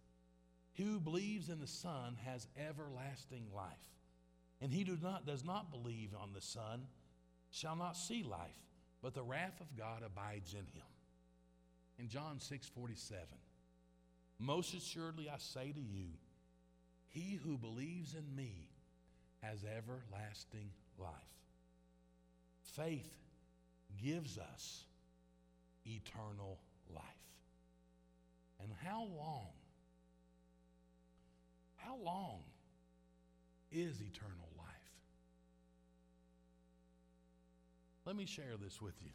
he 0.74 0.84
who 0.84 1.00
believes 1.00 1.50
in 1.50 1.60
the 1.60 1.68
Son 1.68 2.18
has 2.26 2.48
everlasting 2.58 3.46
life, 3.56 3.72
and 4.62 4.74
he 4.74 4.84
do 4.84 4.98
not, 5.02 5.26
does 5.26 5.44
not 5.44 5.72
believe 5.72 6.14
on 6.20 6.34
the 6.34 6.42
Son 6.42 6.82
shall 7.56 7.76
not 7.78 7.96
see 7.96 8.22
life, 8.22 8.60
but 9.02 9.14
the 9.14 9.24
wrath 9.24 9.62
of 9.62 9.78
God 9.78 10.04
abides 10.06 10.54
in 10.54 10.60
him. 10.60 10.86
In 11.98 12.10
John 12.10 12.40
6 12.40 12.68
47, 12.68 13.24
most 14.40 14.74
assuredly 14.74 15.30
I 15.30 15.38
say 15.38 15.72
to 15.72 15.80
you, 15.80 16.08
he 17.08 17.40
who 17.42 17.58
believes 17.58 18.14
in 18.14 18.36
me 18.36 18.68
has 19.42 19.64
everlasting 19.64 20.70
life. 21.00 21.12
Faith 22.76 23.14
gives 24.04 24.38
us 24.38 24.84
eternal 25.86 26.60
life. 26.94 27.04
And 28.62 28.70
how 28.84 29.08
long? 29.18 29.48
How 31.78 31.96
long 32.04 32.40
is 33.72 34.02
eternal 34.02 34.50
life? 34.55 34.55
Let 38.06 38.16
me 38.16 38.26
share 38.26 38.56
this 38.62 38.82
with 38.82 38.94
you. 39.02 39.10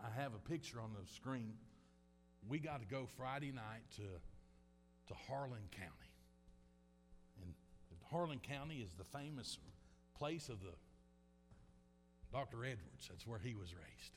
I 0.00 0.08
have 0.20 0.32
a 0.34 0.48
picture 0.48 0.80
on 0.80 0.90
the 0.92 1.06
screen. 1.12 1.54
We 2.48 2.60
got 2.60 2.80
to 2.80 2.86
go 2.86 3.06
Friday 3.16 3.50
night 3.50 3.82
to, 3.96 4.02
to 4.02 5.14
Harlan 5.28 5.68
County. 5.72 6.12
And 7.42 7.52
Harlan 8.10 8.38
County 8.38 8.76
is 8.76 8.92
the 8.92 9.04
famous 9.04 9.58
place 10.16 10.48
of 10.48 10.60
the 10.60 10.74
Dr. 12.32 12.58
Edwards. 12.58 13.08
That's 13.08 13.26
where 13.26 13.40
he 13.40 13.54
was 13.54 13.74
raised. 13.74 14.12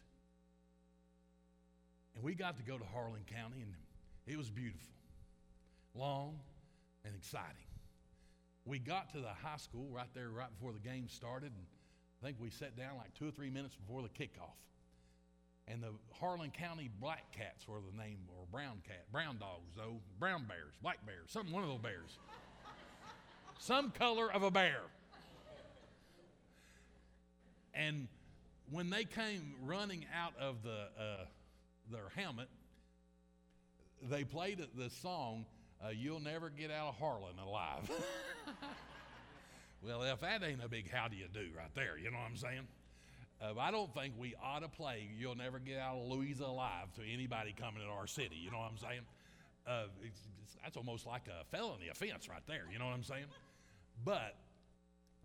And 2.15 2.23
we 2.23 2.35
got 2.35 2.57
to 2.57 2.63
go 2.63 2.77
to 2.77 2.85
Harlan 2.85 3.25
County, 3.27 3.61
and 3.61 3.73
it 4.27 4.37
was 4.37 4.49
beautiful, 4.49 4.93
long, 5.95 6.39
and 7.03 7.13
exciting. 7.15 7.67
We 8.65 8.79
got 8.79 9.11
to 9.13 9.19
the 9.19 9.33
high 9.43 9.57
school 9.57 9.87
right 9.91 10.07
there, 10.13 10.29
right 10.29 10.49
before 10.49 10.73
the 10.73 10.79
game 10.79 11.09
started, 11.09 11.51
and 11.51 11.65
I 12.25 12.29
think 12.29 12.41
we 12.41 12.49
sat 12.49 12.75
down 12.75 12.97
like 12.97 13.13
two 13.13 13.27
or 13.27 13.31
three 13.31 13.51
minutes 13.51 13.75
before 13.75 14.01
the 14.01 14.09
kickoff. 14.09 14.57
And 15.67 15.83
the 15.83 15.91
Harlan 16.19 16.49
County 16.49 16.89
Black 16.99 17.31
Cats 17.31 17.67
were 17.67 17.77
the 17.79 17.95
name, 17.95 18.17
or 18.35 18.47
brown 18.51 18.81
cat, 18.87 19.03
brown 19.11 19.37
dogs, 19.37 19.73
though, 19.77 19.97
brown 20.19 20.45
bears, 20.47 20.73
black 20.81 21.05
bears, 21.05 21.29
something, 21.29 21.53
one 21.53 21.61
of 21.61 21.69
those 21.69 21.81
bears. 21.81 22.17
Some 23.59 23.91
color 23.91 24.31
of 24.31 24.41
a 24.41 24.49
bear. 24.49 24.81
And 27.75 28.07
when 28.71 28.89
they 28.89 29.03
came 29.03 29.53
running 29.63 30.07
out 30.11 30.33
of 30.39 30.63
the, 30.63 30.87
uh, 30.99 31.25
their 31.91 32.09
helmet, 32.15 32.49
they 34.01 34.23
played 34.23 34.65
the 34.75 34.89
song, 34.89 35.45
uh, 35.85 35.89
You'll 35.89 36.21
Never 36.21 36.49
Get 36.49 36.71
Out 36.71 36.87
of 36.87 36.95
Harlan 36.95 37.37
Alive. 37.37 37.91
well, 39.85 40.03
if 40.03 40.21
that 40.21 40.43
ain't 40.43 40.63
a 40.63 40.69
big 40.69 40.91
how 40.91 41.07
do 41.07 41.15
you 41.15 41.27
do 41.31 41.47
right 41.55 41.73
there, 41.75 41.97
you 41.97 42.11
know 42.11 42.17
what 42.17 42.29
I'm 42.29 42.37
saying? 42.37 42.67
Uh, 43.41 43.59
I 43.59 43.69
don't 43.69 43.93
think 43.93 44.13
we 44.17 44.33
ought 44.41 44.61
to 44.61 44.69
play 44.69 45.09
You'll 45.17 45.35
Never 45.35 45.59
Get 45.59 45.77
Out 45.77 45.97
of 45.97 46.07
Louisa 46.07 46.45
Alive 46.45 46.93
to 46.95 47.01
anybody 47.01 47.53
coming 47.57 47.81
to 47.83 47.89
our 47.89 48.07
city, 48.07 48.37
you 48.41 48.49
know 48.49 48.59
what 48.59 48.71
I'm 48.71 48.77
saying? 48.77 49.01
Uh, 49.67 49.83
it's, 50.01 50.21
it's, 50.41 50.55
that's 50.63 50.77
almost 50.77 51.05
like 51.05 51.23
a 51.27 51.43
felony 51.55 51.89
offense 51.89 52.29
right 52.29 52.45
there, 52.47 52.63
you 52.71 52.79
know 52.79 52.85
what 52.85 52.93
I'm 52.93 53.03
saying? 53.03 53.25
But 54.03 54.35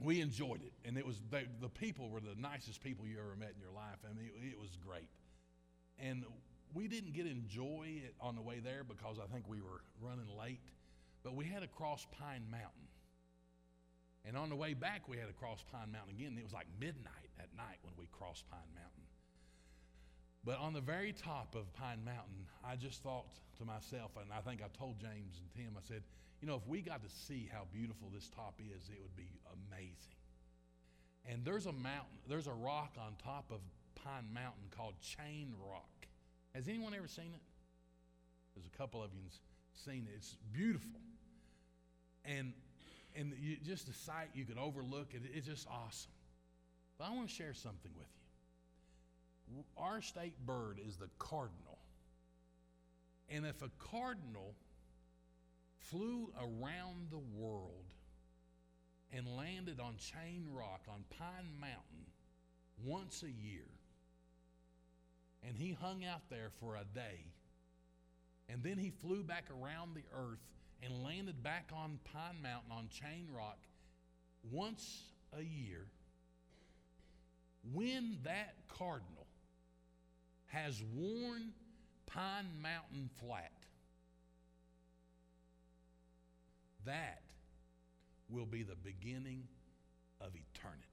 we 0.01 0.21
enjoyed 0.21 0.63
it, 0.63 0.73
and 0.85 0.99
it 0.99 1.07
was 1.07 1.21
they, 1.31 1.47
the 1.61 1.69
people 1.69 2.11
were 2.11 2.21
the 2.21 2.35
nicest 2.41 2.83
people 2.83 3.07
you 3.07 3.19
ever 3.19 3.37
met 3.39 3.53
in 3.55 3.61
your 3.61 3.73
life. 3.73 3.99
I 4.05 4.13
mean, 4.17 4.27
it, 4.27 4.53
it 4.53 4.59
was 4.59 4.77
great, 4.85 5.09
and 5.99 6.25
we 6.75 6.89
didn't 6.89 7.13
get 7.13 7.27
enjoy 7.27 8.03
it 8.05 8.15
on 8.21 8.35
the 8.35 8.43
way 8.43 8.61
there 8.63 8.83
because 8.83 9.19
I 9.23 9.33
think 9.33 9.49
we 9.49 9.61
were 9.61 9.83
running 10.01 10.29
late, 10.39 10.61
but 11.23 11.35
we 11.35 11.45
had 11.45 11.63
to 11.63 11.69
cross 11.69 12.07
Pine 12.19 12.43
Mountain, 12.51 12.90
and 14.25 14.37
on 14.37 14.49
the 14.49 14.57
way 14.57 14.75
back 14.75 15.09
we 15.09 15.17
had 15.17 15.29
to 15.29 15.35
cross 15.35 15.65
Pine 15.73 15.93
Mountain 15.93 16.15
again. 16.17 16.37
It 16.39 16.45
was 16.45 16.53
like 16.53 16.67
midnight 16.79 17.31
at 17.39 17.49
night 17.57 17.79
when 17.83 17.95
we 17.99 18.07
crossed 18.13 18.49
Pine 18.51 18.71
Mountain. 18.75 19.05
But 20.45 20.59
on 20.59 20.73
the 20.73 20.81
very 20.81 21.13
top 21.13 21.55
of 21.55 21.73
Pine 21.75 22.05
Mountain, 22.05 22.49
I 22.65 22.77
just 22.77 23.03
thought 23.03 23.27
to 23.59 23.65
myself, 23.65 24.13
and 24.21 24.33
I 24.33 24.41
think 24.41 24.63
I 24.63 24.69
told 24.77 24.99
James 24.99 25.41
and 25.41 25.49
Tim, 25.55 25.77
I 25.77 25.83
said, 25.87 26.03
you 26.41 26.49
know, 26.49 26.55
if 26.55 26.67
we 26.67 26.81
got 26.81 27.03
to 27.03 27.11
see 27.11 27.49
how 27.53 27.65
beautiful 27.73 28.09
this 28.13 28.31
top 28.35 28.59
is, 28.59 28.89
it 28.89 28.99
would 29.03 29.17
be 29.17 29.39
amazing. 29.53 30.17
And 31.27 31.45
there's 31.45 31.67
a 31.67 31.73
mountain, 31.73 32.17
there's 32.27 32.47
a 32.47 32.53
rock 32.53 32.97
on 32.99 33.13
top 33.23 33.51
of 33.51 33.61
Pine 33.95 34.33
Mountain 34.33 34.73
called 34.75 34.95
Chain 35.01 35.53
Rock. 35.71 36.07
Has 36.55 36.69
anyone 36.69 36.95
ever 36.95 37.07
seen 37.07 37.33
it? 37.35 37.43
There's 38.55 38.67
a 38.67 38.77
couple 38.79 39.03
of 39.03 39.11
you 39.13 39.21
seen 39.75 40.07
it. 40.11 40.17
It's 40.17 40.37
beautiful. 40.53 41.01
And 42.25 42.53
and 43.17 43.33
you, 43.41 43.57
just 43.65 43.87
the 43.87 43.93
sight 43.93 44.31
you 44.35 44.45
could 44.45 44.59
overlook 44.59 45.15
it, 45.15 45.23
it's 45.35 45.47
just 45.47 45.67
awesome. 45.69 46.13
But 46.99 47.07
I 47.07 47.15
want 47.15 47.29
to 47.29 47.35
share 47.35 47.55
something 47.55 47.91
with 47.97 48.09
you. 49.49 49.65
Our 49.77 50.01
state 50.01 50.35
bird 50.47 50.81
is 50.87 50.97
the 50.97 51.09
cardinal. 51.19 51.79
And 53.29 53.47
if 53.47 53.63
a 53.63 53.71
cardinal 53.79 54.55
flew 55.79 56.33
around 56.39 57.11
the 57.11 57.19
world 57.19 57.85
and 59.13 59.27
landed 59.37 59.81
on 59.81 59.97
Chain 59.97 60.47
Rock 60.53 60.83
on 60.89 61.05
Pine 61.19 61.51
Mountain 61.61 62.07
once 62.85 63.23
a 63.23 63.31
year. 63.31 63.67
And 65.43 65.57
he 65.57 65.73
hung 65.73 66.05
out 66.05 66.29
there 66.31 66.51
for 66.61 66.77
a 66.77 66.85
day. 66.95 67.25
And 68.49 68.63
then 68.63 68.79
he 68.79 68.91
flew 68.91 69.23
back 69.23 69.45
around 69.51 69.95
the 69.95 70.05
earth 70.15 70.39
and 70.83 71.05
landed 71.05 71.43
back 71.43 71.71
on 71.75 71.99
Pine 72.05 72.43
Mountain 72.43 72.73
on 72.73 72.89
Chain 72.89 73.27
Rock 73.35 73.59
once 74.51 75.03
a 75.37 75.43
year. 75.43 75.87
When 77.73 78.19
that 78.25 78.55
cardinal 78.69 79.27
has 80.47 80.83
worn 80.95 81.53
Pine 82.07 82.47
Mountain 82.63 83.11
flat, 83.21 83.53
that 86.87 87.23
will 88.31 88.47
be 88.47 88.63
the 88.63 88.77
beginning 88.77 89.43
of 90.21 90.29
eternity. 90.29 90.87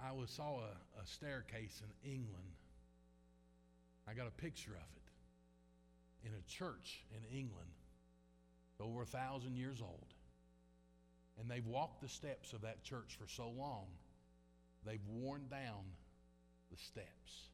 I 0.00 0.12
saw 0.26 0.60
a, 0.60 1.00
a 1.02 1.06
staircase 1.06 1.82
in 1.82 2.10
England. 2.10 2.54
I 4.08 4.14
got 4.14 4.26
a 4.26 4.42
picture 4.42 4.72
of 4.72 4.96
it 4.96 6.26
in 6.26 6.32
a 6.32 6.42
church 6.50 7.04
in 7.10 7.36
England, 7.36 7.70
over 8.80 9.02
a 9.02 9.06
thousand 9.06 9.56
years 9.56 9.80
old. 9.82 10.14
And 11.38 11.50
they've 11.50 11.66
walked 11.66 12.00
the 12.00 12.08
steps 12.08 12.52
of 12.52 12.62
that 12.62 12.82
church 12.82 13.16
for 13.20 13.28
so 13.28 13.48
long, 13.48 13.86
they've 14.86 15.04
worn 15.06 15.46
down 15.50 15.84
the 16.70 16.76
steps. 16.76 17.50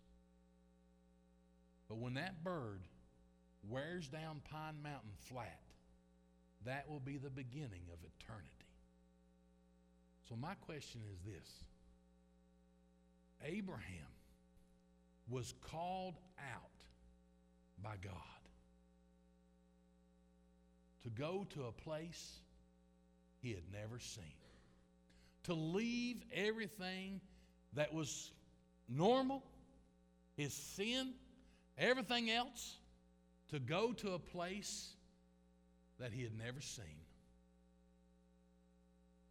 But 1.88 1.99
when 1.99 2.14
that 2.14 2.43
bird 2.43 2.81
wears 3.69 4.09
down 4.09 4.40
Pine 4.51 4.83
Mountain 4.83 5.12
flat, 5.19 5.61
that 6.64 6.88
will 6.88 7.01
be 7.01 7.19
the 7.19 7.31
beginning 7.31 7.83
of 7.93 7.99
eternity. 8.03 8.49
So, 10.29 10.37
my 10.37 10.55
question 10.55 11.03
is 11.12 11.21
this 11.23 11.49
Abraham 13.45 14.13
was 15.29 15.55
called 15.71 16.17
out 16.39 16.71
by 17.83 17.95
God 18.03 18.13
to 21.03 21.11
go 21.11 21.47
to 21.51 21.65
a 21.65 21.73
place 21.73 22.39
he 23.41 23.51
had 23.51 23.65
never 23.73 23.99
seen, 23.99 24.25
to 25.45 25.55
leave 25.55 26.23
everything 26.33 27.21
that 27.75 27.93
was 27.93 28.33
normal, 28.89 29.43
his 30.37 30.53
sin, 30.53 31.13
everything 31.77 32.31
else, 32.31 32.79
to 33.49 33.59
go 33.59 33.93
to 33.93 34.13
a 34.13 34.19
place 34.19 34.95
that 36.01 36.13
he 36.13 36.23
had 36.23 36.37
never 36.37 36.61
seen. 36.61 37.05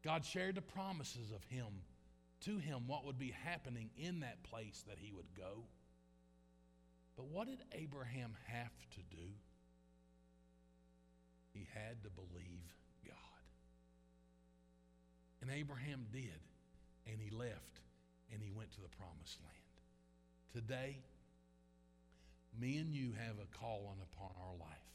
God 0.04 0.24
shared 0.26 0.56
the 0.56 0.62
promises 0.62 1.32
of 1.32 1.44
him 1.46 1.68
to 2.42 2.58
him 2.58 2.84
what 2.88 3.06
would 3.06 3.18
be 3.18 3.34
happening 3.44 3.90
in 3.98 4.20
that 4.20 4.44
place 4.44 4.84
that 4.88 4.98
he 5.00 5.12
would 5.12 5.34
go. 5.36 5.64
But 7.16 7.26
what 7.26 7.48
did 7.48 7.60
Abraham 7.74 8.34
have 8.48 8.74
to 8.92 9.16
do? 9.16 9.28
He 11.54 11.68
had 11.74 12.02
to 12.04 12.10
believe 12.10 12.74
God. 13.06 13.16
And 15.42 15.52
Abraham 15.52 16.06
did, 16.12 16.40
and 17.06 17.20
he 17.22 17.30
left, 17.30 17.82
and 18.32 18.42
he 18.42 18.50
went 18.50 18.72
to 18.72 18.82
the 18.82 18.90
promised 18.98 19.40
land. 19.42 19.58
Today, 20.54 20.98
me 22.60 22.78
and 22.78 22.94
you 22.94 23.14
have 23.26 23.36
a 23.38 23.58
calling 23.58 24.00
upon 24.02 24.30
our 24.42 24.54
life. 24.60 24.94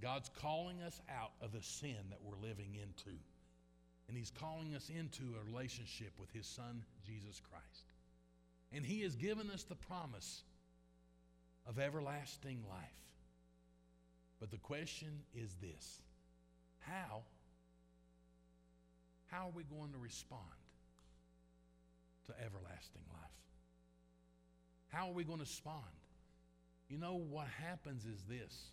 God's 0.00 0.30
calling 0.40 0.82
us 0.82 1.00
out 1.08 1.32
of 1.40 1.52
the 1.52 1.62
sin 1.62 1.96
that 2.10 2.18
we're 2.22 2.36
living 2.46 2.74
into. 2.74 3.16
And 4.08 4.16
He's 4.16 4.30
calling 4.30 4.74
us 4.74 4.90
into 4.90 5.22
a 5.40 5.44
relationship 5.44 6.12
with 6.20 6.30
His 6.32 6.46
Son, 6.46 6.82
Jesus 7.06 7.40
Christ. 7.40 7.86
And 8.74 8.84
He 8.84 9.02
has 9.02 9.14
given 9.14 9.50
us 9.50 9.62
the 9.64 9.76
promise 9.76 10.42
of 11.66 11.78
everlasting 11.78 12.62
life. 12.68 13.04
But 14.40 14.50
the 14.50 14.58
question 14.58 15.20
is 15.34 15.54
this 15.60 16.02
how? 16.80 17.22
How 19.30 19.46
are 19.46 19.52
we 19.54 19.64
going 19.64 19.92
to 19.92 19.98
respond 19.98 20.42
to 22.26 22.32
everlasting 22.32 23.02
life? 23.10 23.30
How 24.88 25.08
are 25.08 25.12
we 25.12 25.24
going 25.24 25.38
to 25.38 25.44
respond? 25.44 25.82
You 26.88 26.98
know 26.98 27.14
what 27.14 27.46
happens 27.48 28.04
is 28.04 28.22
this. 28.28 28.70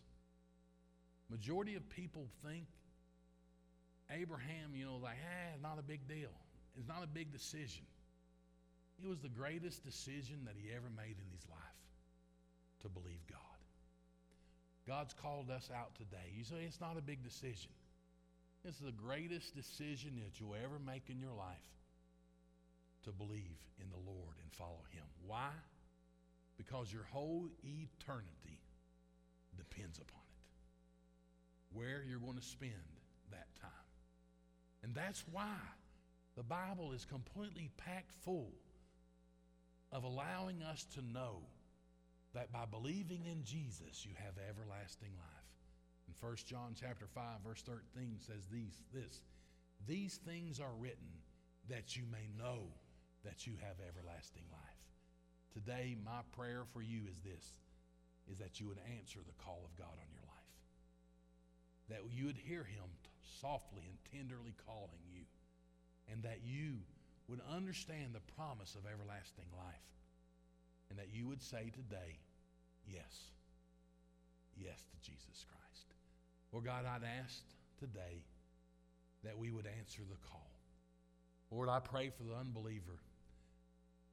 Majority 1.30 1.76
of 1.76 1.90
people 1.90 2.28
think 2.46 2.68
Abraham, 4.12 4.76
you 4.76 4.86
know, 4.86 4.98
like, 4.98 5.16
ah, 5.24 5.54
it's 5.54 5.64
not 5.64 5.80
a 5.80 5.82
big 5.82 6.08
deal. 6.08 6.30
It's 6.76 6.88
not 6.88 7.04
a 7.04 7.08
big 7.08 7.32
decision. 7.32 7.86
It 9.04 9.10
was 9.10 9.20
the 9.20 9.30
greatest 9.30 9.84
decision 9.84 10.46
that 10.46 10.56
he 10.56 10.70
ever 10.72 10.90
made 10.96 11.18
in 11.18 11.30
his 11.34 11.48
life 11.50 11.82
to 12.82 12.90
believe 12.90 13.26
God. 13.30 13.40
God's 14.88 15.14
called 15.14 15.50
us 15.50 15.70
out 15.76 15.96
today. 15.96 16.34
You 16.36 16.44
say 16.44 16.64
it's 16.66 16.82
not 16.82 16.98
a 16.98 17.02
big 17.02 17.24
decision. 17.24 17.72
It's 18.64 18.80
the 18.80 18.92
greatest 18.92 19.56
decision 19.56 20.22
that 20.24 20.40
you'll 20.40 20.56
ever 20.56 20.78
make 20.86 21.10
in 21.10 21.20
your 21.20 21.34
life 21.34 21.58
to 23.06 23.12
believe 23.12 23.58
in 23.80 23.90
the 23.90 24.12
Lord 24.12 24.36
and 24.42 24.52
follow 24.52 24.84
Him. 24.92 25.06
Why? 25.26 25.50
Because 26.58 26.94
your 26.94 27.06
whole 27.12 27.48
eternity 27.64 28.60
depends 29.58 29.98
upon 29.98 30.22
it. 30.22 31.78
Where 31.78 32.04
you're 32.08 32.20
going 32.20 32.38
to 32.38 32.44
spend 32.44 32.72
that 33.32 33.48
time. 33.60 33.72
And 34.84 34.94
that's 34.94 35.24
why 35.32 35.58
the 36.36 36.44
Bible 36.44 36.92
is 36.92 37.06
completely 37.06 37.72
packed 37.78 38.12
full 38.24 38.52
of 39.92 40.04
allowing 40.04 40.64
us 40.64 40.86
to 40.96 41.02
know 41.02 41.42
that 42.34 42.52
by 42.52 42.66
believing 42.66 43.26
in 43.26 43.44
Jesus 43.44 44.06
you 44.06 44.14
have 44.16 44.34
everlasting 44.38 45.12
life. 45.18 45.52
In 46.08 46.14
1 46.20 46.36
John 46.46 46.76
chapter 46.80 47.08
5 47.14 47.24
verse 47.46 47.62
13 47.62 48.18
says 48.20 48.48
these 48.52 48.84
this 48.94 49.22
these 49.88 50.20
things 50.26 50.60
are 50.60 50.74
written 50.80 51.12
that 51.70 51.96
you 51.96 52.04
may 52.12 52.30
know 52.38 52.68
that 53.26 53.46
you 53.46 53.54
have 53.62 53.76
everlasting 53.80 54.44
life. 54.52 54.82
Today 55.54 55.98
my 56.04 56.22
prayer 56.36 56.64
for 56.72 56.82
you 56.82 57.02
is 57.10 57.20
this 57.20 57.58
is 58.32 58.38
that 58.38 58.60
you 58.60 58.68
would 58.68 58.80
answer 58.98 59.20
the 59.20 59.44
call 59.44 59.62
of 59.66 59.76
God 59.78 59.92
on 59.92 60.10
your 60.14 60.24
life. 60.24 60.56
That 61.90 62.16
you 62.16 62.26
would 62.28 62.38
hear 62.38 62.64
him 62.64 62.88
softly 63.42 63.84
and 63.90 63.98
tenderly 64.12 64.56
calling 64.66 65.04
you 65.12 65.26
and 66.12 66.24
that 66.24 66.40
you 66.44 66.80
would 67.32 67.42
understand 67.50 68.14
the 68.14 68.34
promise 68.36 68.76
of 68.76 68.84
everlasting 68.86 69.48
life 69.56 69.88
and 70.90 71.00
that 71.00 71.08
you 71.14 71.26
would 71.28 71.42
say 71.42 71.72
today, 71.74 72.20
yes, 72.86 73.32
yes 74.58 74.86
to 74.92 74.98
Jesus 75.00 75.46
Christ. 75.48 75.88
Lord 76.52 76.66
God, 76.66 76.84
I'd 76.86 77.08
ask 77.24 77.42
today 77.80 78.26
that 79.24 79.38
we 79.38 79.50
would 79.50 79.66
answer 79.80 80.02
the 80.04 80.18
call. 80.28 80.52
Lord, 81.50 81.70
I 81.70 81.80
pray 81.80 82.10
for 82.10 82.24
the 82.24 82.36
unbeliever. 82.36 83.00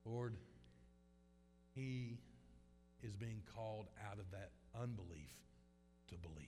Lord, 0.04 0.36
he 1.74 2.18
is 3.02 3.16
being 3.16 3.42
called 3.54 3.86
out 4.08 4.18
of 4.18 4.30
that 4.30 4.50
unbelief 4.80 5.34
to 6.08 6.14
belief. 6.16 6.46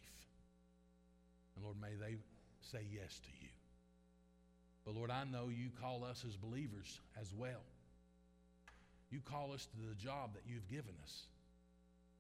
And 1.56 1.64
Lord, 1.64 1.76
may 1.80 1.96
they 2.00 2.16
say 2.60 2.86
yes 2.92 3.18
to 3.18 3.30
you. 3.42 3.50
But 4.84 4.94
Lord, 4.94 5.10
I 5.10 5.24
know 5.24 5.48
you 5.48 5.68
call 5.80 6.04
us 6.04 6.24
as 6.26 6.36
believers 6.36 7.00
as 7.20 7.32
well. 7.34 7.64
You 9.10 9.20
call 9.20 9.52
us 9.52 9.66
to 9.66 9.88
the 9.88 9.94
job 9.94 10.34
that 10.34 10.44
you've 10.46 10.68
given 10.68 10.94
us. 11.02 11.24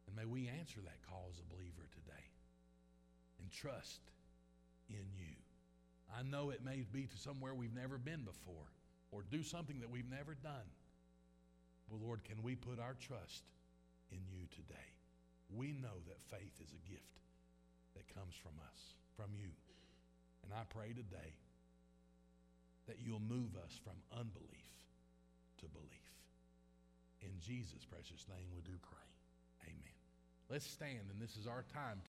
And 0.06 0.16
may 0.16 0.24
we 0.24 0.48
answer 0.48 0.80
that 0.82 1.06
call 1.08 1.30
as 1.30 1.38
a 1.38 1.54
believer 1.54 1.86
today 1.94 2.26
and 3.40 3.50
trust 3.50 4.00
in 4.88 5.06
you. 5.16 5.34
I 6.10 6.22
know 6.22 6.50
it 6.50 6.64
may 6.64 6.84
be 6.92 7.06
to 7.06 7.18
somewhere 7.18 7.54
we've 7.54 7.74
never 7.74 7.96
been 7.96 8.24
before 8.24 8.66
or 9.12 9.22
do 9.30 9.42
something 9.42 9.78
that 9.80 9.90
we've 9.90 10.10
never 10.10 10.34
done. 10.34 10.66
But 11.88 12.02
Lord, 12.02 12.24
can 12.24 12.42
we 12.42 12.54
put 12.54 12.78
our 12.78 12.94
trust 12.98 13.44
in 14.10 14.18
you 14.30 14.46
today? 14.50 14.90
We 15.54 15.72
know 15.72 16.02
that 16.06 16.22
faith 16.30 16.54
is 16.62 16.70
a 16.74 16.90
gift 16.90 17.18
that 17.94 18.14
comes 18.14 18.34
from 18.34 18.54
us, 18.62 18.94
from 19.16 19.30
you. 19.34 19.50
And 20.44 20.52
I 20.52 20.62
pray 20.70 20.88
today 20.88 21.34
that 22.90 22.98
you'll 22.98 23.22
move 23.22 23.54
us 23.62 23.78
from 23.86 23.94
unbelief 24.10 24.74
to 25.62 25.66
belief. 25.70 26.10
In 27.22 27.30
Jesus' 27.38 27.86
precious 27.86 28.26
name, 28.26 28.50
we 28.50 28.62
do 28.66 28.74
pray. 28.82 29.10
Amen. 29.70 29.98
Let's 30.50 30.66
stand, 30.66 31.06
and 31.06 31.22
this 31.22 31.36
is 31.36 31.46
our 31.46 31.62
time. 31.72 31.98